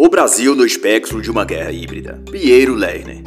[0.00, 2.22] O Brasil no espectro de uma guerra híbrida.
[2.30, 3.20] Piero Lerner.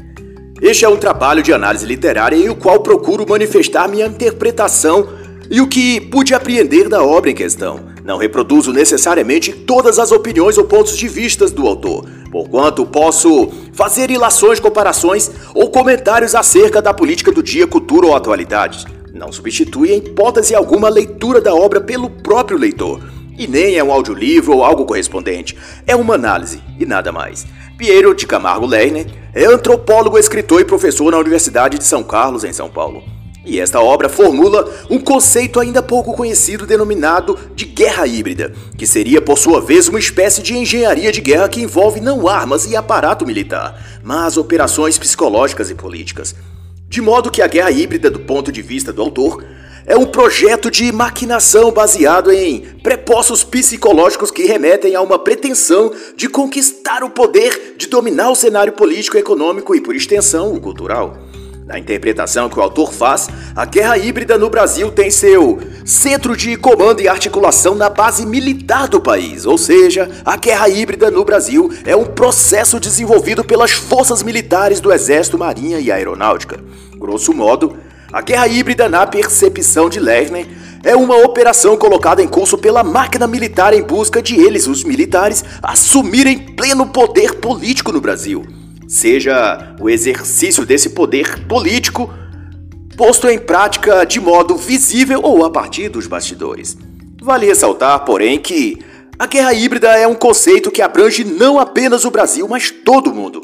[0.61, 5.09] Este é um trabalho de análise literária em o qual procuro manifestar minha interpretação
[5.49, 7.81] e o que pude apreender da obra em questão.
[8.05, 14.09] Não reproduzo necessariamente todas as opiniões ou pontos de vista do autor, porquanto posso fazer
[14.09, 18.85] ilações, comparações ou comentários acerca da política do dia, cultura ou atualidades.
[19.13, 23.01] Não substitui em hipótese alguma a leitura da obra pelo próprio leitor
[23.37, 27.45] e nem é um audiolivro ou algo correspondente, é uma análise e nada mais.
[27.77, 32.53] Piero de Camargo Lerner é antropólogo, escritor e professor na Universidade de São Carlos, em
[32.53, 33.03] São Paulo.
[33.43, 39.19] E esta obra formula um conceito ainda pouco conhecido denominado de guerra híbrida, que seria
[39.19, 43.25] por sua vez uma espécie de engenharia de guerra que envolve não armas e aparato
[43.25, 46.35] militar, mas operações psicológicas e políticas.
[46.87, 49.43] De modo que a guerra híbrida, do ponto de vista do autor,
[49.85, 56.27] é um projeto de maquinação baseado em prepostos psicológicos que remetem a uma pretensão de
[56.27, 61.17] conquistar o poder de dominar o cenário político, econômico e, por extensão, o cultural.
[61.65, 66.57] Na interpretação que o autor faz, a guerra híbrida no Brasil tem seu centro de
[66.57, 71.71] comando e articulação na base militar do país, ou seja, a guerra híbrida no Brasil
[71.85, 76.59] é um processo desenvolvido pelas forças militares do Exército, Marinha e Aeronáutica.
[76.97, 77.77] Grosso modo,
[78.11, 80.45] a guerra híbrida, na percepção de Lerner,
[80.83, 85.45] é uma operação colocada em curso pela máquina militar em busca de eles, os militares,
[85.61, 88.45] assumirem pleno poder político no Brasil.
[88.87, 92.13] Seja o exercício desse poder político
[92.97, 96.77] posto em prática de modo visível ou a partir dos bastidores.
[97.21, 98.79] Vale ressaltar, porém, que
[99.17, 103.15] a guerra híbrida é um conceito que abrange não apenas o Brasil, mas todo o
[103.15, 103.41] mundo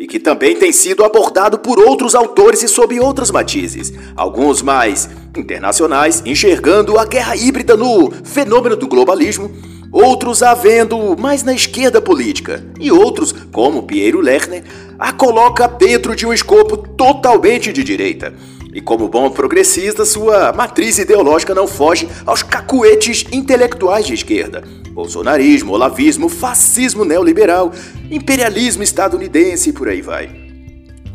[0.00, 5.10] e que também tem sido abordado por outros autores e sob outras matizes, alguns mais
[5.36, 9.50] internacionais, enxergando a guerra híbrida no fenômeno do globalismo,
[9.92, 14.64] outros a vendo mais na esquerda política, e outros, como Piero Lerner,
[14.98, 18.32] a coloca dentro de um escopo totalmente de direita.
[18.72, 24.62] E como bom progressista, sua matriz ideológica não foge aos cacuetes intelectuais de esquerda.
[24.90, 27.72] Bolsonarismo, olavismo, fascismo neoliberal,
[28.10, 30.30] imperialismo estadunidense e por aí vai.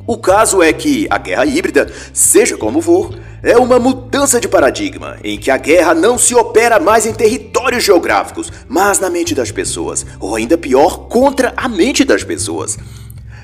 [0.08, 5.18] O caso é que a guerra híbrida, seja como for, é uma mudança de paradigma,
[5.24, 9.52] em que a guerra não se opera mais em territórios geográficos, mas na mente das
[9.52, 12.78] pessoas, ou ainda pior, contra a mente das pessoas.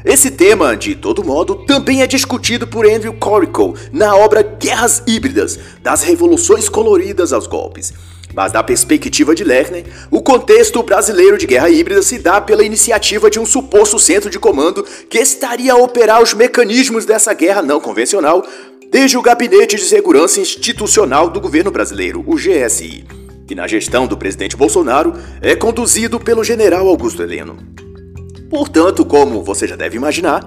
[0.05, 5.59] Esse tema, de todo modo, também é discutido por Andrew Corico na obra Guerras Híbridas,
[5.83, 7.93] das Revoluções Coloridas aos Golpes.
[8.33, 13.29] Mas, da perspectiva de Lerner, o contexto brasileiro de guerra híbrida se dá pela iniciativa
[13.29, 17.79] de um suposto centro de comando que estaria a operar os mecanismos dessa guerra não
[17.79, 18.45] convencional
[18.91, 23.05] desde o Gabinete de Segurança Institucional do governo brasileiro, o GSI,
[23.47, 27.57] que na gestão do presidente Bolsonaro é conduzido pelo general Augusto Heleno.
[28.49, 30.45] Portanto, como você já deve imaginar,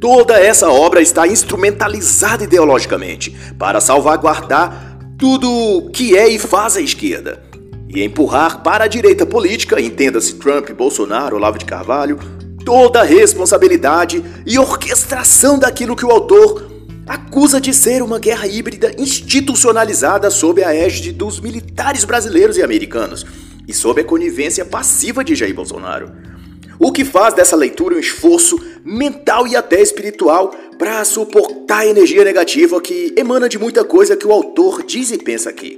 [0.00, 7.42] toda essa obra está instrumentalizada ideologicamente para salvaguardar tudo que é e faz a esquerda
[7.88, 12.18] e empurrar para a direita política, entenda-se Trump, Bolsonaro, Olavo de Carvalho,
[12.64, 16.70] toda a responsabilidade e orquestração daquilo que o autor
[17.06, 23.24] acusa de ser uma guerra híbrida institucionalizada sob a égide dos militares brasileiros e americanos
[23.66, 26.10] e sob a conivência passiva de Jair Bolsonaro.
[26.78, 32.22] O que faz dessa leitura um esforço mental e até espiritual para suportar a energia
[32.22, 35.76] negativa que emana de muita coisa que o autor diz e pensa aqui.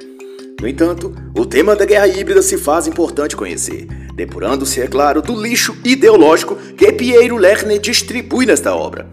[0.60, 3.86] No entanto, o tema da guerra híbrida se faz importante conhecer,
[4.16, 9.08] depurando-se, é claro, do lixo ideológico que Piero Lerner distribui nesta obra.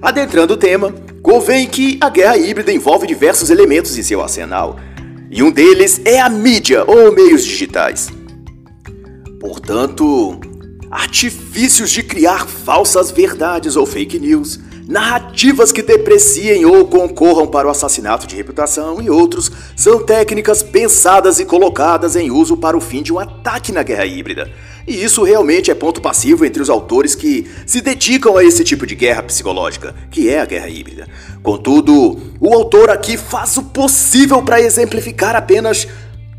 [0.00, 4.78] Adentrando o tema, convém que a guerra híbrida envolve diversos elementos em seu arsenal,
[5.28, 8.08] e um deles é a mídia ou meios digitais.
[9.40, 10.40] Portanto,
[10.94, 17.70] artifícios de criar falsas verdades ou fake news, narrativas que depreciem ou concorram para o
[17.70, 23.02] assassinato de reputação e outros são técnicas pensadas e colocadas em uso para o fim
[23.02, 24.48] de um ataque na guerra híbrida.
[24.86, 28.86] E isso realmente é ponto passivo entre os autores que se dedicam a esse tipo
[28.86, 31.08] de guerra psicológica, que é a guerra híbrida.
[31.42, 35.88] Contudo, o autor aqui faz o possível para exemplificar apenas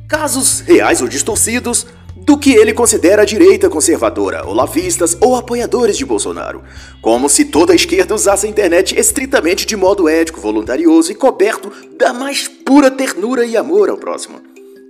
[0.07, 1.87] casos reais ou distorcidos
[2.25, 6.63] do que ele considera a direita conservadora, olavistas ou apoiadores de Bolsonaro,
[6.99, 11.71] como se toda a esquerda usasse a internet estritamente de modo ético, voluntarioso e coberto
[11.97, 14.41] da mais pura ternura e amor ao próximo.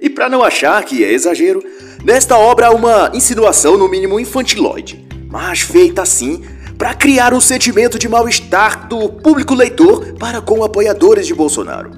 [0.02, 1.62] E para não achar que é exagero,
[2.06, 6.42] nesta obra há uma insinuação no mínimo infantiloide, mas feita assim
[6.78, 11.92] para criar um sentimento de mal-estar do público leitor para com apoiadores de Bolsonaro.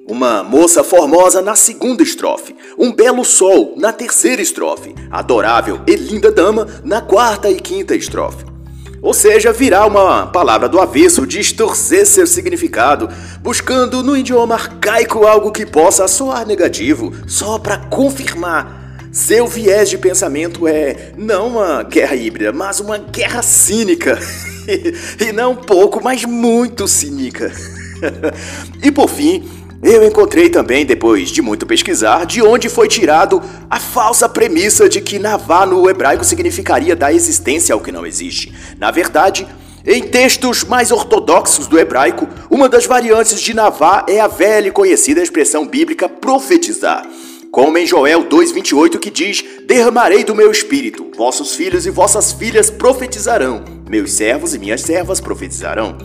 [0.10, 6.32] Uma moça formosa na segunda estrofe, um belo sol na terceira estrofe, adorável e linda
[6.32, 8.53] dama na quarta e quinta estrofe.
[9.04, 13.10] Ou seja, virá uma palavra do avesso distorcer seu significado,
[13.42, 18.82] buscando no idioma arcaico algo que possa soar negativo, só para confirmar.
[19.12, 24.18] Seu viés de pensamento é não uma guerra híbrida, mas uma guerra cínica.
[25.20, 27.52] e não pouco, mas muito cínica.
[28.82, 29.44] e por fim,
[29.92, 35.02] eu encontrei também, depois de muito pesquisar, de onde foi tirado a falsa premissa de
[35.02, 38.54] que Navá no hebraico significaria dar existência ao que não existe.
[38.80, 39.46] Na verdade,
[39.86, 44.72] em textos mais ortodoxos do hebraico, uma das variantes de Navá é a velha e
[44.72, 47.06] conhecida expressão bíblica profetizar.
[47.52, 52.70] Como em Joel 2,28 que diz: Derramarei do meu espírito, vossos filhos e vossas filhas
[52.70, 55.98] profetizarão, meus servos e minhas servas profetizarão.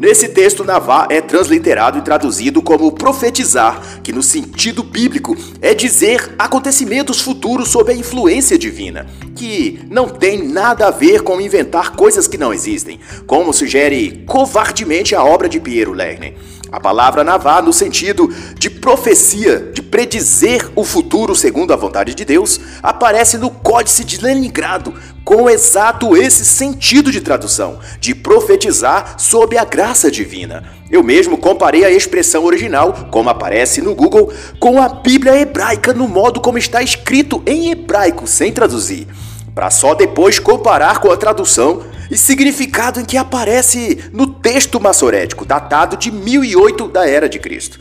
[0.00, 6.36] Nesse texto, Navá é transliterado e traduzido como profetizar, que no sentido bíblico é dizer
[6.38, 9.06] acontecimentos futuros sob a influência divina,
[9.36, 15.14] que não tem nada a ver com inventar coisas que não existem, como sugere covardemente
[15.14, 16.34] a obra de Piero Lerner.
[16.72, 22.24] A palavra navá, no sentido de profecia, de predizer o futuro segundo a vontade de
[22.24, 24.94] Deus, aparece no Códice de Leningrado,
[25.24, 30.62] com exato esse sentido de tradução, de profetizar sob a graça divina.
[30.88, 36.06] Eu mesmo comparei a expressão original, como aparece no Google, com a Bíblia hebraica no
[36.06, 39.08] modo como está escrito em hebraico, sem traduzir,
[39.54, 45.44] para só depois comparar com a tradução e significado em que aparece no texto maçorético,
[45.44, 47.80] datado de 1008 da Era de Cristo,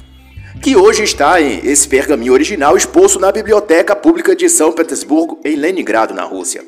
[0.62, 5.56] que hoje está em esse pergaminho original exposto na Biblioteca Pública de São Petersburgo, em
[5.56, 6.63] Leningrado, na Rússia.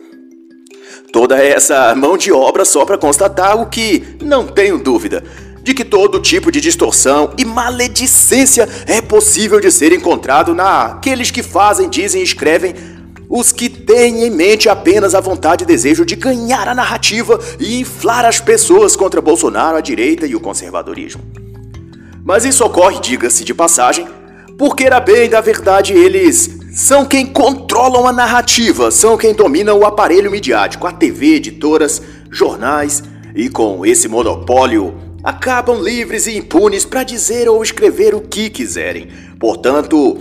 [1.12, 5.24] Toda essa mão de obra só para constatar o que não tenho dúvida
[5.62, 11.44] de que todo tipo de distorção e maledicência é possível de ser encontrado naqueles que
[11.44, 12.74] fazem, dizem e escrevem
[13.32, 17.80] os que têm em mente apenas a vontade e desejo de ganhar a narrativa e
[17.80, 21.24] inflar as pessoas contra Bolsonaro, a direita e o conservadorismo.
[22.26, 24.06] Mas isso ocorre, diga-se de passagem,
[24.58, 29.86] porque, era bem da verdade, eles são quem controlam a narrativa, são quem dominam o
[29.86, 33.02] aparelho midiático, a TV, editoras, jornais,
[33.34, 39.08] e com esse monopólio acabam livres e impunes para dizer ou escrever o que quiserem.
[39.40, 40.18] Portanto,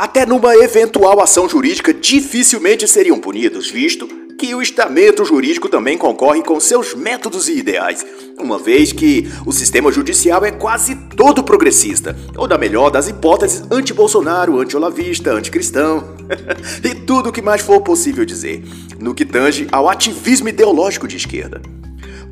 [0.00, 6.42] até numa eventual ação jurídica dificilmente seriam punidos, visto que o estamento jurídico também concorre
[6.42, 8.06] com seus métodos e ideais,
[8.38, 13.62] uma vez que o sistema judicial é quase todo progressista, ou da melhor das hipóteses,
[13.70, 16.16] anti-Bolsonaro, anti-olavista, anticristão,
[16.82, 18.64] e tudo o que mais for possível dizer,
[18.98, 21.60] no que tange ao ativismo ideológico de esquerda.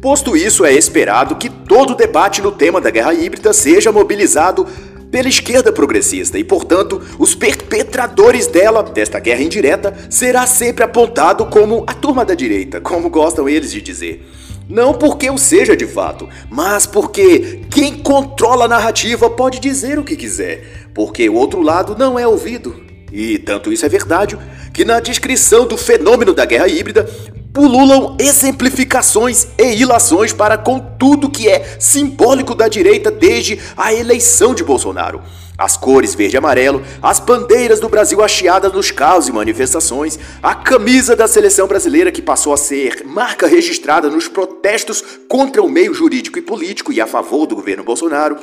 [0.01, 4.65] Posto isso, é esperado que todo debate no tema da guerra híbrida seja mobilizado
[5.11, 11.85] pela esquerda progressista e, portanto, os perpetradores dela, desta guerra indireta, será sempre apontado como
[11.87, 14.27] a turma da direita, como gostam eles de dizer.
[14.69, 20.05] Não porque o seja de fato, mas porque quem controla a narrativa pode dizer o
[20.05, 22.89] que quiser, porque o outro lado não é ouvido.
[23.11, 24.37] E tanto isso é verdade
[24.75, 27.09] que na descrição do fenômeno da guerra híbrida
[27.59, 34.55] pululam exemplificações e ilações para com tudo que é simbólico da direita desde a eleição
[34.55, 35.21] de Bolsonaro.
[35.59, 40.55] As cores verde e amarelo, as bandeiras do Brasil hasteadas nos carros e manifestações, a
[40.55, 45.93] camisa da seleção brasileira que passou a ser marca registrada nos protestos contra o meio
[45.93, 48.37] jurídico e político e a favor do governo Bolsonaro,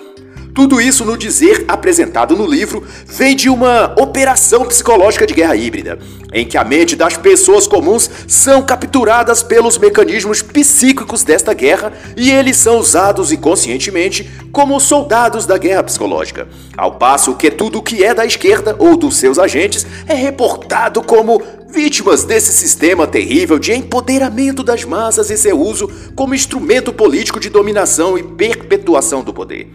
[0.56, 6.00] tudo isso no dizer apresentado no livro vem de uma operação psicológica de guerra híbrida,
[6.34, 12.32] em que a mente das pessoas comuns são capturadas pelos mecanismos psíquicos desta guerra e
[12.32, 16.48] eles são usados inconscientemente como soldados da guerra psicológica.
[16.78, 21.44] Ao passo que tudo que é da esquerda ou dos seus agentes é reportado como
[21.68, 27.50] vítimas desse sistema terrível de empoderamento das massas e seu uso como instrumento político de
[27.50, 29.70] dominação e perpetuação do poder.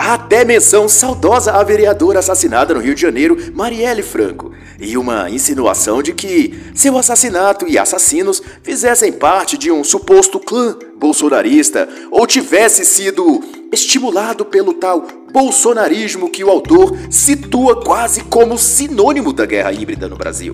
[0.00, 5.28] Há até menção saudosa à vereadora assassinada no Rio de Janeiro, Marielle Franco, e uma
[5.28, 12.28] insinuação de que seu assassinato e assassinos fizessem parte de um suposto clã bolsonarista ou
[12.28, 19.72] tivesse sido estimulado pelo tal bolsonarismo que o autor situa quase como sinônimo da guerra
[19.72, 20.52] híbrida no Brasil.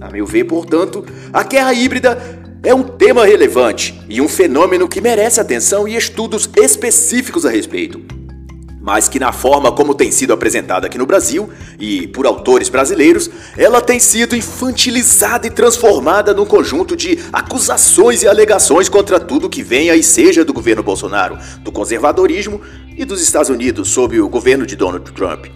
[0.00, 2.16] A meu ver, portanto, a guerra híbrida
[2.62, 8.15] é um tema relevante e um fenômeno que merece atenção e estudos específicos a respeito
[8.86, 13.28] mas que na forma como tem sido apresentada aqui no Brasil e por autores brasileiros,
[13.58, 19.60] ela tem sido infantilizada e transformada num conjunto de acusações e alegações contra tudo que
[19.60, 22.60] venha e seja do governo Bolsonaro, do conservadorismo
[22.96, 25.46] e dos Estados Unidos sob o governo de Donald Trump.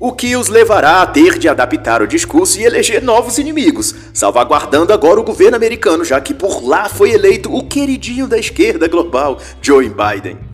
[0.00, 4.92] O que os levará a ter de adaptar o discurso e eleger novos inimigos, salvaguardando
[4.92, 9.38] agora o governo americano, já que por lá foi eleito o queridinho da esquerda global,
[9.62, 10.53] Joe Biden.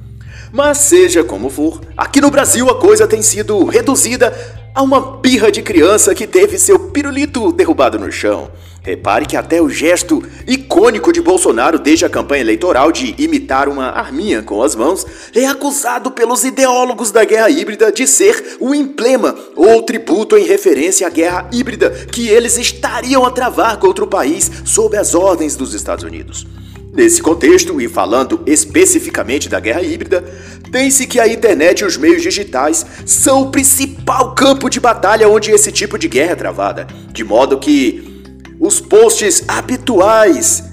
[0.52, 4.34] Mas seja como for, aqui no Brasil a coisa tem sido reduzida
[4.74, 8.50] a uma birra de criança que teve seu pirulito derrubado no chão.
[8.82, 13.90] Repare que até o gesto icônico de Bolsonaro desde a campanha eleitoral de imitar uma
[13.90, 19.36] arminha com as mãos é acusado pelos ideólogos da guerra híbrida de ser o emblema
[19.54, 24.50] ou tributo em referência à guerra híbrida que eles estariam a travar contra o país
[24.64, 26.46] sob as ordens dos Estados Unidos.
[26.92, 30.24] Nesse contexto, e falando especificamente da guerra híbrida,
[30.72, 35.52] tem-se que a internet e os meios digitais são o principal campo de batalha onde
[35.52, 38.22] esse tipo de guerra é travada, de modo que
[38.58, 40.64] os posts habituais,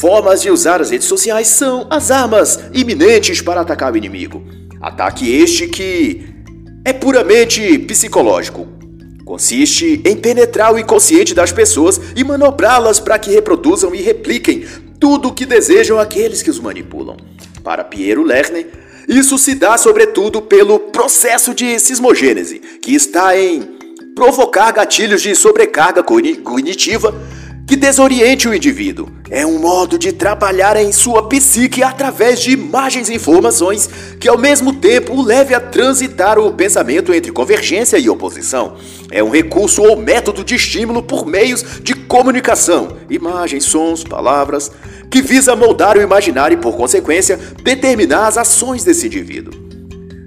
[0.00, 4.42] formas de usar as redes sociais são as armas iminentes para atacar o inimigo.
[4.80, 6.26] Ataque este que
[6.84, 8.66] é puramente psicológico.
[9.24, 14.64] Consiste em penetrar o inconsciente das pessoas e manobrá-las para que reproduzam e repliquem
[15.00, 17.16] tudo o que desejam aqueles que os manipulam.
[17.62, 18.66] Para Piero Lerner,
[19.08, 23.76] isso se dá sobretudo pelo processo de sismogênese, que está em
[24.14, 27.14] provocar gatilhos de sobrecarga cognitiva
[27.66, 29.08] que desoriente o indivíduo.
[29.28, 34.38] É um modo de trabalhar em sua psique através de imagens e informações que ao
[34.38, 38.76] mesmo tempo o leve a transitar o pensamento entre convergência e oposição.
[39.10, 44.70] É um recurso ou método de estímulo por meios de comunicação, imagens, sons, palavras,
[45.10, 49.65] que visa moldar o imaginário e, por consequência, determinar as ações desse indivíduo.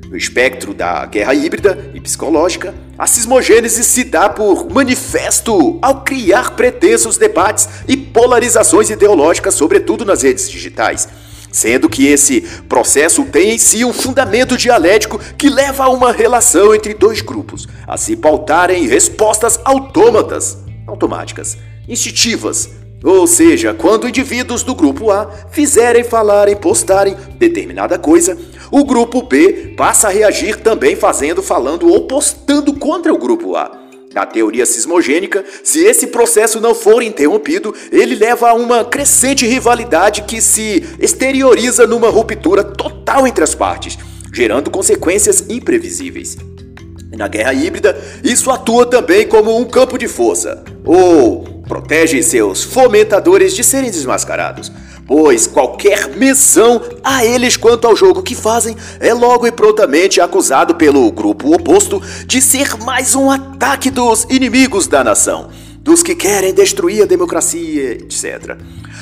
[0.09, 6.55] No espectro da guerra híbrida e psicológica, a sismogênese se dá por manifesto ao criar
[6.55, 11.07] pretensos debates e polarizações ideológicas, sobretudo nas redes digitais.
[11.51, 16.73] Sendo que esse processo tem em si um fundamento dialético que leva a uma relação
[16.73, 21.55] entre dois grupos, a se pautarem respostas autômatas, automáticas,
[21.87, 22.67] instintivas,
[23.03, 28.37] ou seja, quando indivíduos do grupo A fizerem, falarem, postarem determinada coisa,
[28.71, 33.79] o grupo B passa a reagir também fazendo, falando ou postando contra o grupo A.
[34.13, 40.23] Na teoria sismogênica, se esse processo não for interrompido, ele leva a uma crescente rivalidade
[40.23, 43.97] que se exterioriza numa ruptura total entre as partes,
[44.33, 46.37] gerando consequências imprevisíveis.
[47.15, 53.55] Na guerra híbrida, isso atua também como um campo de força, ou protege seus fomentadores
[53.55, 54.71] de serem desmascarados,
[55.09, 60.75] pois qualquer menção a eles quanto ao jogo que fazem é logo e prontamente acusado
[60.75, 65.49] pelo grupo oposto de ser mais um ataque dos inimigos da nação,
[65.81, 68.55] dos que querem destruir a democracia, etc.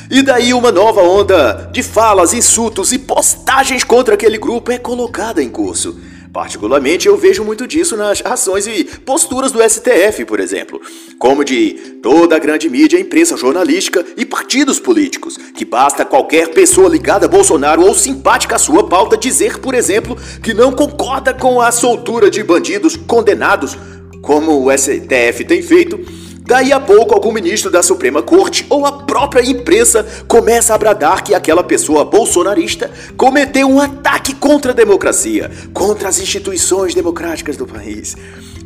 [0.10, 5.44] E daí uma nova onda de falas, insultos e postagens contra aquele grupo é colocada
[5.44, 6.00] em curso.
[6.32, 10.82] Particularmente, eu vejo muito disso nas ações e posturas do STF, por exemplo,
[11.18, 16.90] como de toda a grande mídia, imprensa jornalística e partidos políticos, que basta qualquer pessoa
[16.90, 21.62] ligada a Bolsonaro ou simpática à sua pauta dizer, por exemplo, que não concorda com
[21.62, 23.78] a soltura de bandidos condenados,
[24.22, 26.00] como o STF tem feito,
[26.48, 31.22] daí a pouco algum ministro da Suprema Corte ou a própria imprensa começa a bradar
[31.22, 37.68] que aquela pessoa bolsonarista cometeu um ataque contra a democracia, contra as instituições democráticas do
[37.68, 38.16] país.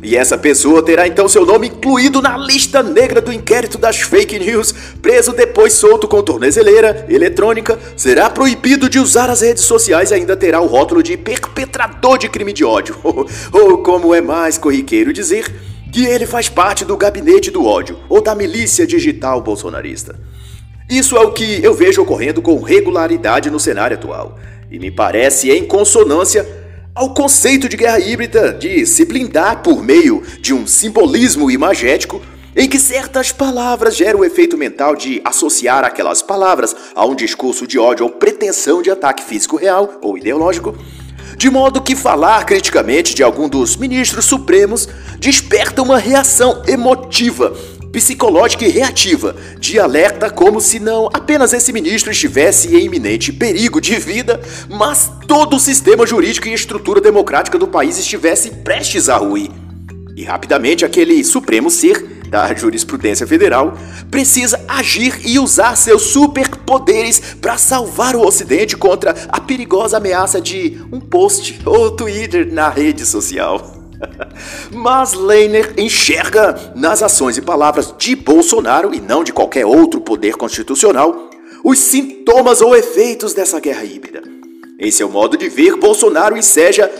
[0.00, 4.38] E essa pessoa terá então seu nome incluído na lista negra do inquérito das fake
[4.38, 10.14] news, preso depois solto com tornezeleira eletrônica, será proibido de usar as redes sociais e
[10.14, 12.96] ainda terá o rótulo de perpetrador de crime de ódio.
[13.52, 18.22] Ou como é mais corriqueiro dizer, que ele faz parte do gabinete do ódio ou
[18.22, 20.18] da milícia digital bolsonarista.
[20.88, 24.38] Isso é o que eu vejo ocorrendo com regularidade no cenário atual,
[24.70, 26.48] e me parece em consonância
[26.94, 32.20] ao conceito de guerra híbrida de se blindar por meio de um simbolismo imagético
[32.54, 37.66] em que certas palavras geram o efeito mental de associar aquelas palavras a um discurso
[37.66, 40.76] de ódio ou pretensão de ataque físico real ou ideológico,
[41.42, 47.52] de modo que falar criticamente de algum dos ministros supremos desperta uma reação emotiva
[47.90, 53.80] psicológica e reativa, de alerta como se não apenas esse ministro estivesse em iminente perigo
[53.80, 59.16] de vida, mas todo o sistema jurídico e estrutura democrática do país estivesse prestes a
[59.16, 59.50] ruir.
[60.16, 63.76] E rapidamente aquele supremo ser da jurisprudência federal
[64.10, 70.80] precisa agir e usar seus superpoderes para salvar o Ocidente contra a perigosa ameaça de
[70.90, 73.74] um post ou Twitter na rede social.
[74.72, 80.36] Mas Leiner enxerga nas ações e palavras de Bolsonaro e não de qualquer outro poder
[80.36, 81.30] constitucional
[81.62, 84.22] os sintomas ou efeitos dessa guerra híbrida.
[84.80, 86.90] Em seu modo de ver, Bolsonaro enseja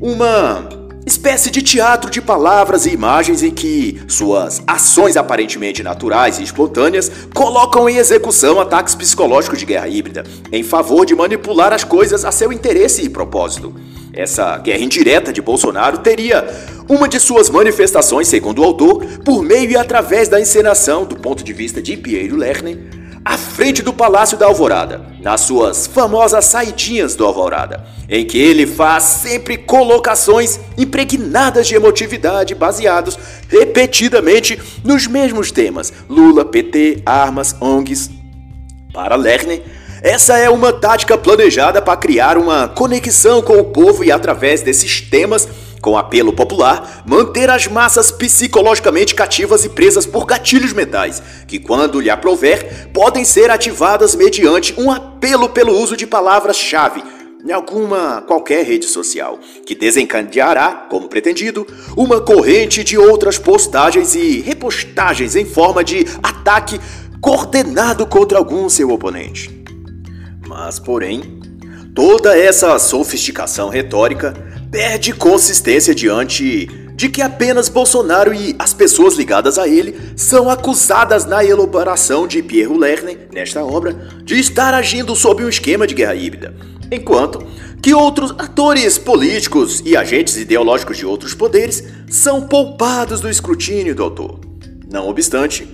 [0.00, 6.42] uma espécie de teatro de palavras e imagens em que suas ações aparentemente naturais e
[6.42, 12.24] espontâneas colocam em execução ataques psicológicos de guerra híbrida em favor de manipular as coisas
[12.24, 13.74] a seu interesse e propósito.
[14.12, 16.46] Essa guerra indireta de Bolsonaro teria
[16.88, 21.44] uma de suas manifestações, segundo o autor, por meio e através da encenação, do ponto
[21.44, 27.14] de vista de Piero Lerner, à frente do Palácio da Alvorada, nas suas famosas saidinhas
[27.14, 35.50] do Alvorada, em que ele faz sempre colocações impregnadas de emotividade, baseados repetidamente nos mesmos
[35.50, 38.10] temas: Lula, PT, armas, ONGs.
[38.92, 39.62] Para Lerner,
[40.02, 45.00] essa é uma tática planejada para criar uma conexão com o povo e, através desses
[45.02, 45.46] temas,
[45.80, 52.00] com apelo popular, manter as massas psicologicamente cativas e presas por gatilhos mentais, que, quando
[52.00, 57.02] lhe aprover, podem ser ativadas mediante um apelo pelo uso de palavras-chave
[57.44, 61.66] em alguma qualquer rede social, que desencadeará, como pretendido,
[61.96, 66.78] uma corrente de outras postagens e repostagens em forma de ataque
[67.20, 69.64] coordenado contra algum seu oponente.
[70.46, 71.40] Mas, porém,
[71.94, 74.34] toda essa sofisticação retórica
[74.70, 81.24] perde consistência diante de que apenas Bolsonaro e as pessoas ligadas a ele são acusadas
[81.24, 86.14] na elaboração de Pierre Lerner, nesta obra, de estar agindo sob um esquema de guerra
[86.14, 86.54] híbrida,
[86.92, 87.44] enquanto
[87.82, 94.02] que outros atores políticos e agentes ideológicos de outros poderes são poupados do escrutínio do
[94.02, 94.40] autor.
[94.92, 95.66] Não obstante,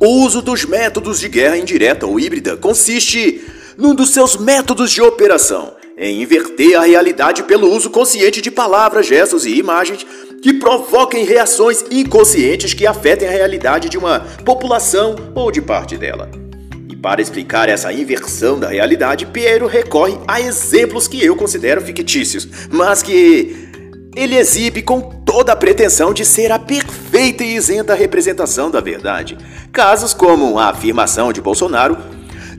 [0.00, 3.44] o uso dos métodos de guerra indireta ou híbrida consiste
[3.78, 9.06] num dos seus métodos de operação, em inverter a realidade pelo uso consciente de palavras,
[9.06, 10.06] gestos e imagens
[10.42, 16.30] que provoquem reações inconscientes que afetem a realidade de uma população ou de parte dela.
[16.88, 22.48] E para explicar essa inversão da realidade, Piero recorre a exemplos que eu considero fictícios,
[22.70, 23.70] mas que
[24.14, 29.38] ele exibe com toda a pretensão de ser a perfeita e isenta representação da verdade.
[29.72, 31.96] Casos como a afirmação de Bolsonaro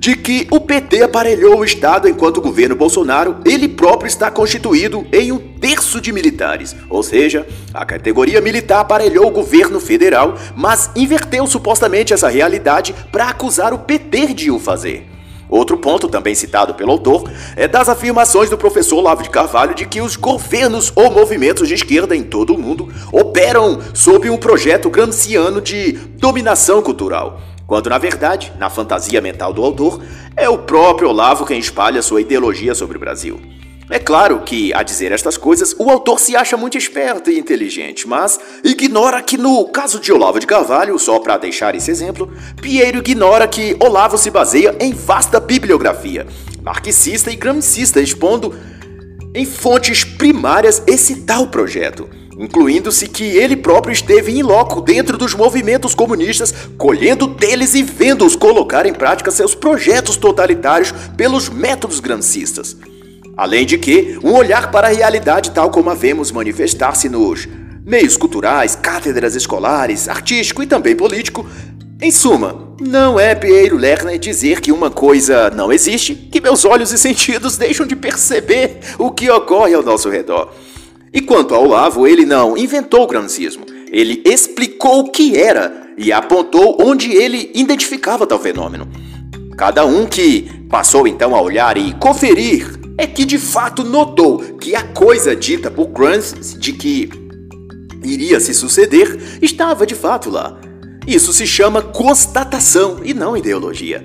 [0.04, 5.08] de que o PT aparelhou o Estado enquanto o governo Bolsonaro, ele próprio está constituído
[5.14, 6.76] em um terço de militares.
[6.90, 13.30] Ou seja, a categoria militar aparelhou o governo federal, mas inverteu supostamente essa realidade para
[13.30, 15.08] acusar o PT de o fazer.
[15.50, 17.24] Outro ponto, também citado pelo autor,
[17.56, 21.76] é das afirmações do professor Olavo de Carvalho de que os governos ou movimentos de
[21.76, 27.98] esquerda em todo o mundo operam sob um projeto gramsciano de dominação cultural quando na
[27.98, 30.02] verdade, na fantasia mental do autor,
[30.36, 33.40] é o próprio Olavo quem espalha sua ideologia sobre o Brasil.
[33.90, 38.08] É claro que, a dizer estas coisas, o autor se acha muito esperto e inteligente,
[38.08, 43.00] mas ignora que no caso de Olavo de Carvalho, só para deixar esse exemplo, Pinheiro
[43.00, 46.26] ignora que Olavo se baseia em vasta bibliografia,
[46.64, 48.56] marxista e gramscista, expondo
[49.36, 55.34] em fontes primárias esse tal projeto incluindo-se que ele próprio esteve em loco dentro dos
[55.34, 62.76] movimentos comunistas, colhendo deles e vendo-os colocar em prática seus projetos totalitários pelos métodos gramscistas.
[63.36, 67.48] Além de que, um olhar para a realidade tal como a vemos manifestar-se nos
[67.86, 71.46] meios culturais, cátedras escolares, artístico e também político,
[72.02, 76.92] Em suma, não é Piero Lerner dizer que uma coisa não existe que meus olhos
[76.92, 80.52] e sentidos deixam de perceber o que ocorre ao nosso redor.
[81.14, 86.12] E quanto ao Olavo, ele não inventou o grancismo, ele explicou o que era e
[86.12, 88.88] apontou onde ele identificava tal fenômeno.
[89.56, 94.76] Cada um que passou então a olhar e conferir é que de fato notou que
[94.76, 97.10] a coisa dita por Grant de que
[98.04, 100.60] iria se suceder estava de fato lá.
[101.06, 104.04] Isso se chama constatação e não ideologia.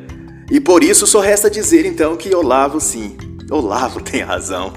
[0.51, 3.16] E por isso só resta dizer então que Olavo sim,
[3.51, 4.73] Olavo tem razão.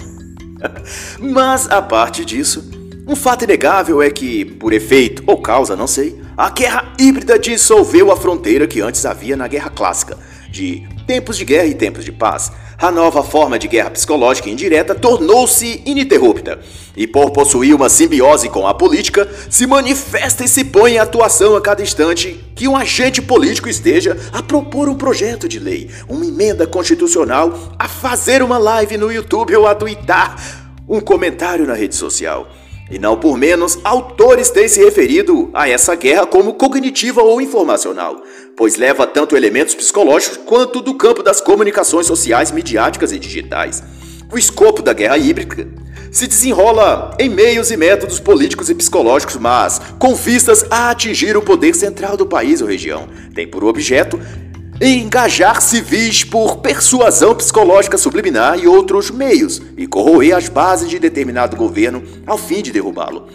[1.20, 2.70] Mas a parte disso,
[3.08, 8.12] um fato inegável é que, por efeito ou causa, não sei, a guerra híbrida dissolveu
[8.12, 10.18] a fronteira que antes havia na guerra clássica,
[10.50, 12.52] de tempos de guerra e tempos de paz.
[12.82, 16.60] A nova forma de guerra psicológica indireta tornou-se ininterrupta
[16.98, 21.56] e, por possuir uma simbiose com a política, se manifesta e se põe em atuação
[21.56, 26.26] a cada instante que um agente político esteja a propor um projeto de lei, uma
[26.26, 30.36] emenda constitucional, a fazer uma live no YouTube ou a tweetar
[30.90, 32.48] um comentário na rede social.
[32.92, 38.22] E não por menos, autores têm se referido a essa guerra como cognitiva ou informacional,
[38.58, 43.82] pois leva tanto elementos psicológicos quanto do campo das comunicações sociais, midiáticas e digitais.
[44.30, 45.70] O escopo da guerra híbrida
[46.12, 51.42] se desenrola em meios e métodos políticos e psicológicos, mas com vistas a atingir o
[51.42, 53.08] poder central do país ou região.
[53.34, 54.20] Tem por objeto
[54.82, 61.56] engajar civis por persuasão psicológica subliminar e outros meios, e corroer as bases de determinado
[61.56, 63.28] governo ao fim de derrubá-lo.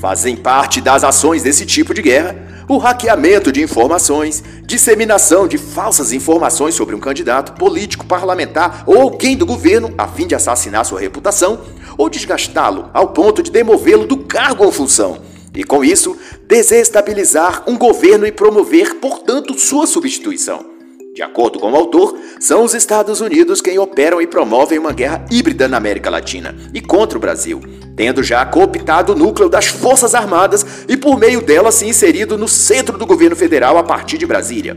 [0.00, 6.12] Fazem parte das ações desse tipo de guerra o hackeamento de informações, disseminação de falsas
[6.12, 11.00] informações sobre um candidato político, parlamentar ou alguém do governo a fim de assassinar sua
[11.00, 11.62] reputação
[11.96, 15.22] ou desgastá-lo ao ponto de demovê-lo do cargo ou função.
[15.54, 20.77] E com isso, desestabilizar um governo e promover, portanto, sua substituição.
[21.18, 25.26] De acordo com o autor, são os Estados Unidos quem operam e promovem uma guerra
[25.28, 27.60] híbrida na América Latina e contra o Brasil,
[27.96, 32.46] tendo já cooptado o núcleo das Forças Armadas e por meio dela se inserido no
[32.46, 34.76] centro do governo federal a partir de Brasília.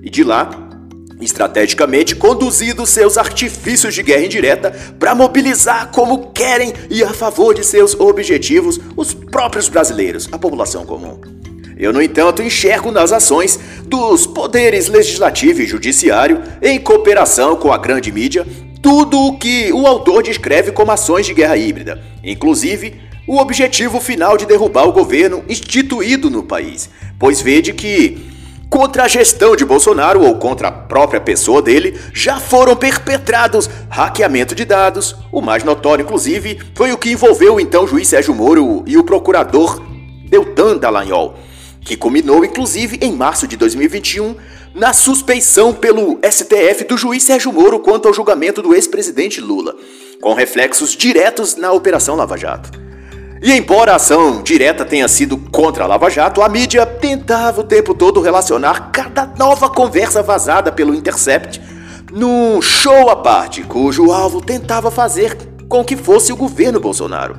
[0.00, 0.48] E de lá,
[1.20, 7.66] estrategicamente conduzido seus artifícios de guerra indireta para mobilizar como querem e a favor de
[7.66, 11.39] seus objetivos os próprios brasileiros, a população comum.
[11.80, 17.78] Eu, no entanto, enxergo nas ações dos poderes legislativo e judiciário, em cooperação com a
[17.78, 18.46] grande mídia,
[18.82, 24.36] tudo o que o autor descreve como ações de guerra híbrida, inclusive o objetivo final
[24.36, 28.28] de derrubar o governo instituído no país, pois vede que
[28.68, 34.54] contra a gestão de Bolsonaro ou contra a própria pessoa dele, já foram perpetrados hackeamento
[34.54, 35.16] de dados.
[35.32, 39.02] O mais notório, inclusive, foi o que envolveu o então juiz Sérgio Moro e o
[39.02, 39.82] procurador
[40.28, 41.36] Deltan Dallagnol
[41.80, 44.36] que culminou inclusive em março de 2021
[44.74, 49.74] na suspeição pelo STF do juiz Sérgio Moro quanto ao julgamento do ex-presidente Lula,
[50.20, 52.70] com reflexos diretos na Operação Lava Jato.
[53.42, 57.64] E embora a ação direta tenha sido contra a Lava Jato, a mídia tentava o
[57.64, 61.60] tempo todo relacionar cada nova conversa vazada pelo Intercept
[62.12, 65.36] num show à parte, cujo alvo tentava fazer
[65.68, 67.38] com que fosse o governo Bolsonaro.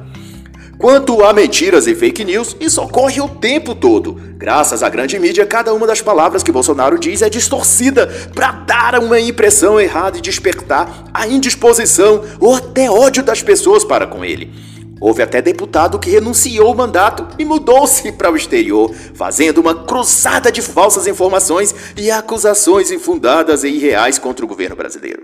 [0.81, 4.13] Quanto a mentiras e fake news, isso ocorre o tempo todo.
[4.35, 8.97] Graças à grande mídia, cada uma das palavras que Bolsonaro diz é distorcida para dar
[8.97, 14.51] uma impressão errada e despertar a indisposição ou até ódio das pessoas para com ele.
[14.99, 20.51] Houve até deputado que renunciou o mandato e mudou-se para o exterior, fazendo uma cruzada
[20.51, 25.21] de falsas informações e acusações infundadas e irreais contra o governo brasileiro.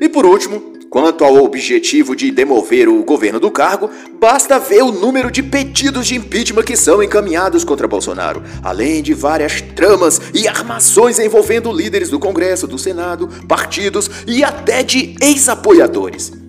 [0.00, 3.88] E por último, Quanto ao objetivo de demover o governo do cargo,
[4.20, 9.14] basta ver o número de pedidos de impeachment que são encaminhados contra Bolsonaro, além de
[9.14, 16.41] várias tramas e armações envolvendo líderes do Congresso, do Senado, partidos e até de ex-apoiadores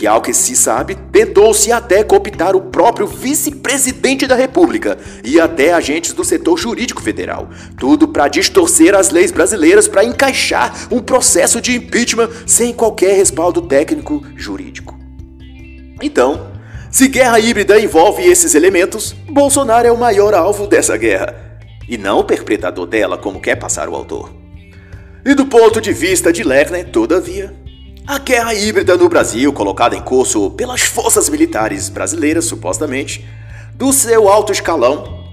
[0.00, 5.74] que, ao que se sabe, tentou-se até cooptar o próprio vice-presidente da República e até
[5.74, 7.50] agentes do setor jurídico federal.
[7.76, 13.60] Tudo para distorcer as leis brasileiras para encaixar um processo de impeachment sem qualquer respaldo
[13.60, 14.98] técnico jurídico.
[16.00, 16.50] Então,
[16.90, 22.20] se guerra híbrida envolve esses elementos, Bolsonaro é o maior alvo dessa guerra, e não
[22.20, 24.32] o perpetrador dela, como quer passar o autor.
[25.26, 27.54] E do ponto de vista de Lerner, todavia,
[28.10, 33.24] a guerra híbrida no Brasil, colocada em curso pelas forças militares brasileiras, supostamente,
[33.74, 35.24] do seu alto escalão,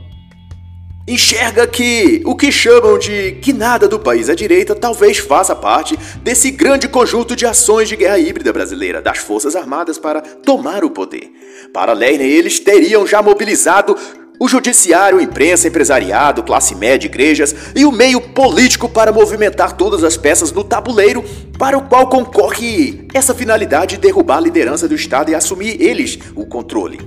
[1.08, 6.52] enxerga que o que chamam de guinada do país à direita talvez faça parte desse
[6.52, 11.32] grande conjunto de ações de guerra híbrida brasileira das Forças Armadas para tomar o poder.
[11.74, 13.98] Para Lerner, eles teriam já mobilizado
[14.40, 20.16] o judiciário, imprensa, empresariado, classe média, igrejas e o meio político para movimentar todas as
[20.16, 21.24] peças no tabuleiro
[21.58, 26.20] para o qual concorre essa finalidade de derrubar a liderança do Estado e assumir eles
[26.36, 27.00] o controle.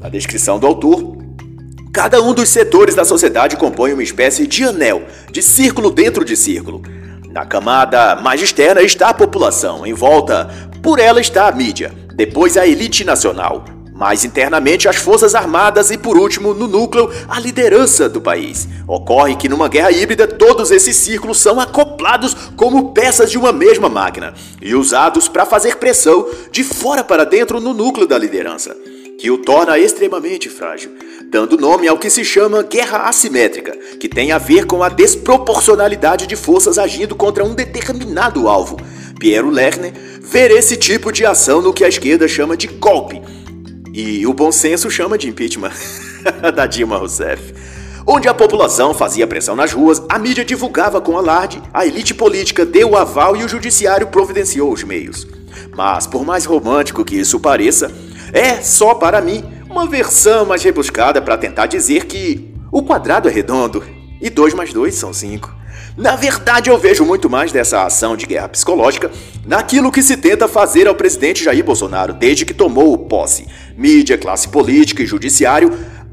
[0.00, 1.16] Na descrição do autor,
[1.92, 6.36] cada um dos setores da sociedade compõe uma espécie de anel, de círculo dentro de
[6.36, 6.82] círculo.
[7.30, 10.50] Na camada mais externa está a população, em volta
[10.82, 15.98] por ela está a mídia, depois a elite nacional, mais internamente as Forças Armadas e,
[15.98, 18.66] por último, no núcleo, a liderança do país.
[18.88, 23.88] Ocorre que numa guerra híbrida todos esses círculos são acoplados como peças de uma mesma
[23.88, 28.74] máquina e usados para fazer pressão de fora para dentro no núcleo da liderança,
[29.18, 30.90] que o torna extremamente frágil,
[31.30, 36.26] dando nome ao que se chama guerra assimétrica, que tem a ver com a desproporcionalidade
[36.26, 38.78] de forças agindo contra um determinado alvo.
[39.18, 43.22] Piero Lerner vê esse tipo de ação no que a esquerda chama de golpe
[43.92, 45.72] e o bom senso chama de impeachment
[46.54, 47.54] da Dilma Rousseff.
[48.06, 52.66] Onde a população fazia pressão nas ruas, a mídia divulgava com alarde, a elite política
[52.66, 55.26] deu o aval e o judiciário providenciou os meios.
[55.76, 57.92] Mas, por mais romântico que isso pareça,
[58.32, 63.32] é só para mim uma versão mais rebuscada para tentar dizer que o quadrado é
[63.32, 63.84] redondo
[64.20, 65.61] e 2 mais 2 são 5.
[65.96, 69.10] Na verdade, eu vejo muito mais dessa ação de guerra psicológica
[69.44, 73.46] naquilo que se tenta fazer ao presidente Jair Bolsonaro desde que tomou posse.
[73.76, 75.70] Mídia, classe política e judiciário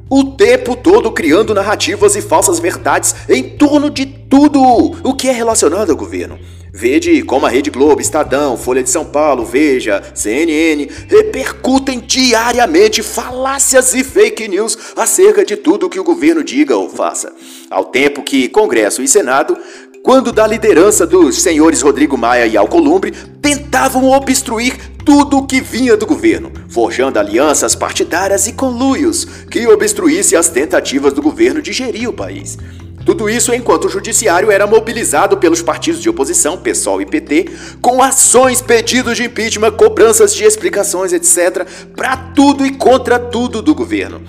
[0.10, 5.32] o tempo todo criando narrativas e falsas verdades em torno de tudo o que é
[5.32, 6.40] relacionado ao governo.
[6.72, 13.94] Vede como a Rede Globo, Estadão, Folha de São Paulo, Veja, CNN repercutem diariamente falácias
[13.94, 17.34] e fake news acerca de tudo que o governo diga ou faça.
[17.70, 19.58] Ao tempo que Congresso e Senado
[20.02, 25.98] quando da liderança dos senhores Rodrigo Maia e Alcolumbre tentavam obstruir tudo o que vinha
[25.98, 32.08] do governo, forjando alianças partidárias e conluios que obstruísse as tentativas do governo de gerir
[32.08, 32.58] o país.
[33.06, 37.50] Tudo isso enquanto o judiciário era mobilizado pelos partidos de oposição, PSOL e PT,
[37.82, 43.74] com ações, pedidos de impeachment, cobranças de explicações, etc., para tudo e contra tudo do
[43.74, 44.22] governo.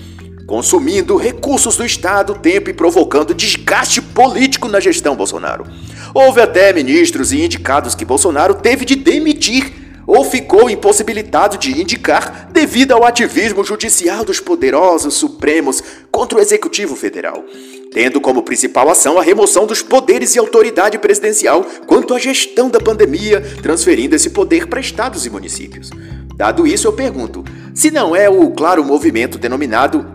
[0.47, 5.65] Consumindo recursos do Estado, tempo e provocando desgaste político na gestão Bolsonaro.
[6.13, 9.80] Houve até ministros e indicados que Bolsonaro teve de demitir
[10.13, 16.97] ou ficou impossibilitado de indicar devido ao ativismo judicial dos poderosos supremos contra o Executivo
[16.97, 17.45] Federal
[17.93, 22.79] tendo como principal ação a remoção dos poderes e autoridade presidencial quanto à gestão da
[22.79, 25.89] pandemia, transferindo esse poder para estados e municípios.
[26.37, 27.43] Dado isso, eu pergunto:
[27.73, 30.05] se não é o claro movimento denominado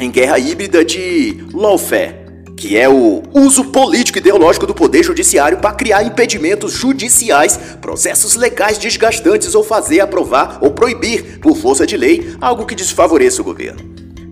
[0.00, 2.25] em guerra híbrida de lawfare,
[2.56, 8.34] que é o uso político e ideológico do poder judiciário para criar impedimentos judiciais, processos
[8.34, 13.44] legais desgastantes ou fazer aprovar ou proibir, por força de lei, algo que desfavoreça o
[13.44, 13.80] governo.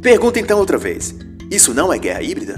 [0.01, 1.15] Pergunta então outra vez:
[1.51, 2.57] isso não é guerra híbrida?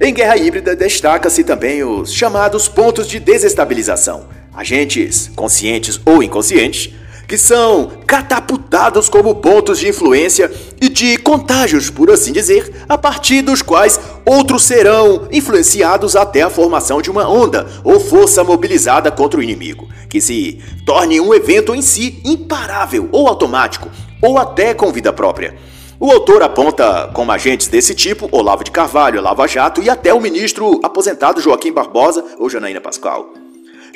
[0.00, 6.92] Em guerra híbrida destaca-se também os chamados pontos de desestabilização, agentes conscientes ou inconscientes,
[7.26, 13.42] que são catapultados como pontos de influência e de contágios, por assim dizer, a partir
[13.42, 19.40] dos quais outros serão influenciados até a formação de uma onda ou força mobilizada contra
[19.40, 23.90] o inimigo, que se torne um evento em si imparável ou automático,
[24.22, 25.54] ou até com vida própria.
[26.00, 30.20] O autor aponta como agentes desse tipo Olavo de Carvalho, Lava Jato e até o
[30.20, 33.43] ministro aposentado Joaquim Barbosa ou Janaína Pascoal.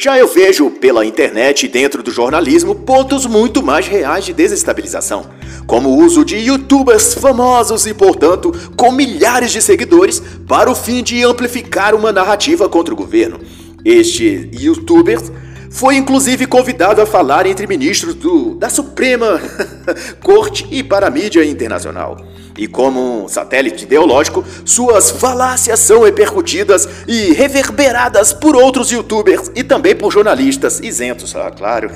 [0.01, 5.27] Já eu vejo pela internet e dentro do jornalismo pontos muito mais reais de desestabilização,
[5.67, 11.03] como o uso de youtubers famosos e, portanto, com milhares de seguidores para o fim
[11.03, 13.41] de amplificar uma narrativa contra o governo.
[13.85, 15.33] Estes youtubers
[15.69, 19.41] foi inclusive convidado a falar entre ministros do, da Suprema
[20.23, 22.17] Corte e para a mídia internacional.
[22.59, 29.63] E como um satélite ideológico, suas falácias são repercutidas e reverberadas por outros youtubers e
[29.63, 31.89] também por jornalistas isentos, ah, claro,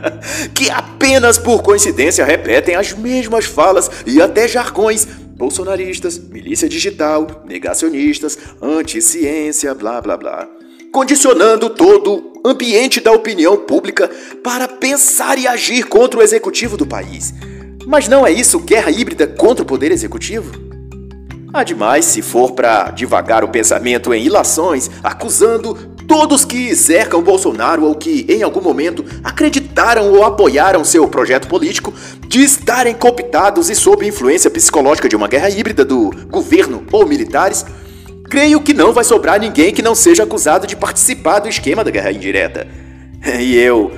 [0.54, 5.06] que apenas por coincidência repetem as mesmas falas e até jargões.
[5.36, 10.48] Bolsonaristas, milícia digital, negacionistas, anti-ciência, blá blá blá.
[10.90, 14.10] Condicionando todo o ambiente da opinião pública
[14.42, 17.34] para pensar e agir contra o executivo do país.
[17.86, 20.52] Mas não é isso guerra híbrida contra o poder executivo?
[21.54, 25.74] Ademais, se for para divagar o pensamento em ilações, acusando
[26.06, 31.94] todos que cercam Bolsonaro ou que em algum momento acreditaram ou apoiaram seu projeto político
[32.26, 37.64] de estarem cooptados e sob influência psicológica de uma guerra híbrida do governo ou militares,
[38.28, 41.90] creio que não vai sobrar ninguém que não seja acusado de participar do esquema da
[41.90, 42.66] guerra indireta.
[43.40, 43.90] E eu,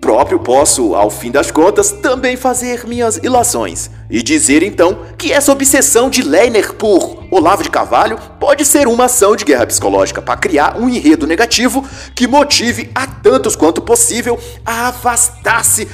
[0.00, 5.52] próprio posso, ao fim das contas, também fazer minhas ilações e dizer então que essa
[5.52, 10.38] obsessão de Leiner por Olavo de Carvalho pode ser uma ação de guerra psicológica para
[10.38, 15.86] criar um enredo negativo que motive a tantos quanto possível a afastar-se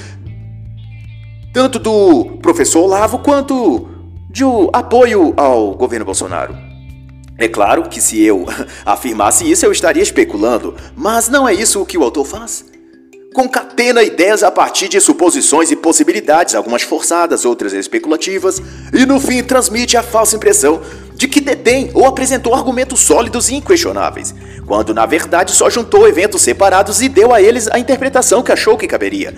[1.53, 3.89] tanto do professor Olavo quanto
[4.31, 6.57] de apoio ao governo Bolsonaro.
[7.39, 8.47] É claro que se eu
[8.87, 12.76] afirmasse isso eu estaria especulando, mas não é isso o que o autor faz
[13.37, 18.63] concatena ideias a partir de suposições e possibilidades, algumas forçadas, outras especulativas,
[18.95, 20.81] e no fim transmite a falsa impressão
[21.15, 24.35] de que detém ou apresentou argumentos sólidos e inquestionáveis,
[24.67, 28.75] quando na verdade só juntou eventos separados e deu a eles a interpretação que achou
[28.75, 29.35] que caberia.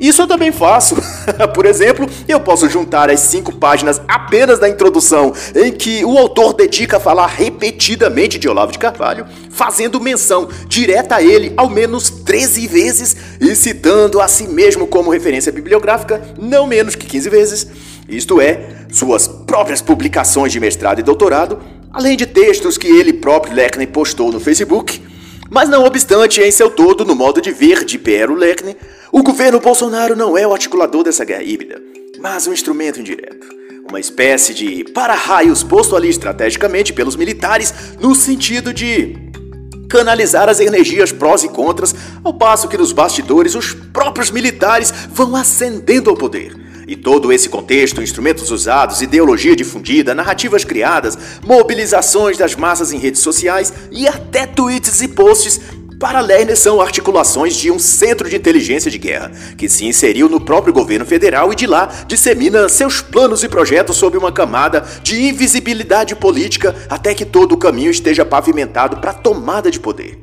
[0.00, 0.96] Isso eu também faço.
[1.54, 6.52] Por exemplo, eu posso juntar as cinco páginas apenas da introdução, em que o autor
[6.52, 12.10] dedica a falar repetidamente de Olavo de Carvalho, fazendo menção direta a ele ao menos
[12.10, 17.66] 13 vezes e citando a si mesmo como referência bibliográfica não menos que 15 vezes,
[18.08, 21.58] isto é, suas próprias publicações de mestrado e doutorado,
[21.92, 25.02] além de textos que ele próprio Leckner postou no Facebook.
[25.50, 28.76] Mas não obstante, em seu todo, no modo de ver de Piero Leckner,
[29.10, 31.80] o governo Bolsonaro não é o articulador dessa guerra híbrida,
[32.20, 33.48] mas um instrumento indireto.
[33.88, 39.16] Uma espécie de para-raios posto ali estrategicamente pelos militares no sentido de
[39.88, 45.34] canalizar as energias prós e contras, ao passo que nos bastidores os próprios militares vão
[45.34, 46.67] ascendendo ao poder.
[46.88, 53.20] E todo esse contexto, instrumentos usados, ideologia difundida, narrativas criadas, mobilizações das massas em redes
[53.20, 55.60] sociais e até tweets e posts
[56.00, 60.40] para Lerner são articulações de um centro de inteligência de guerra, que se inseriu no
[60.40, 65.28] próprio governo federal e de lá dissemina seus planos e projetos sob uma camada de
[65.28, 70.18] invisibilidade política até que todo o caminho esteja pavimentado para a tomada de poder.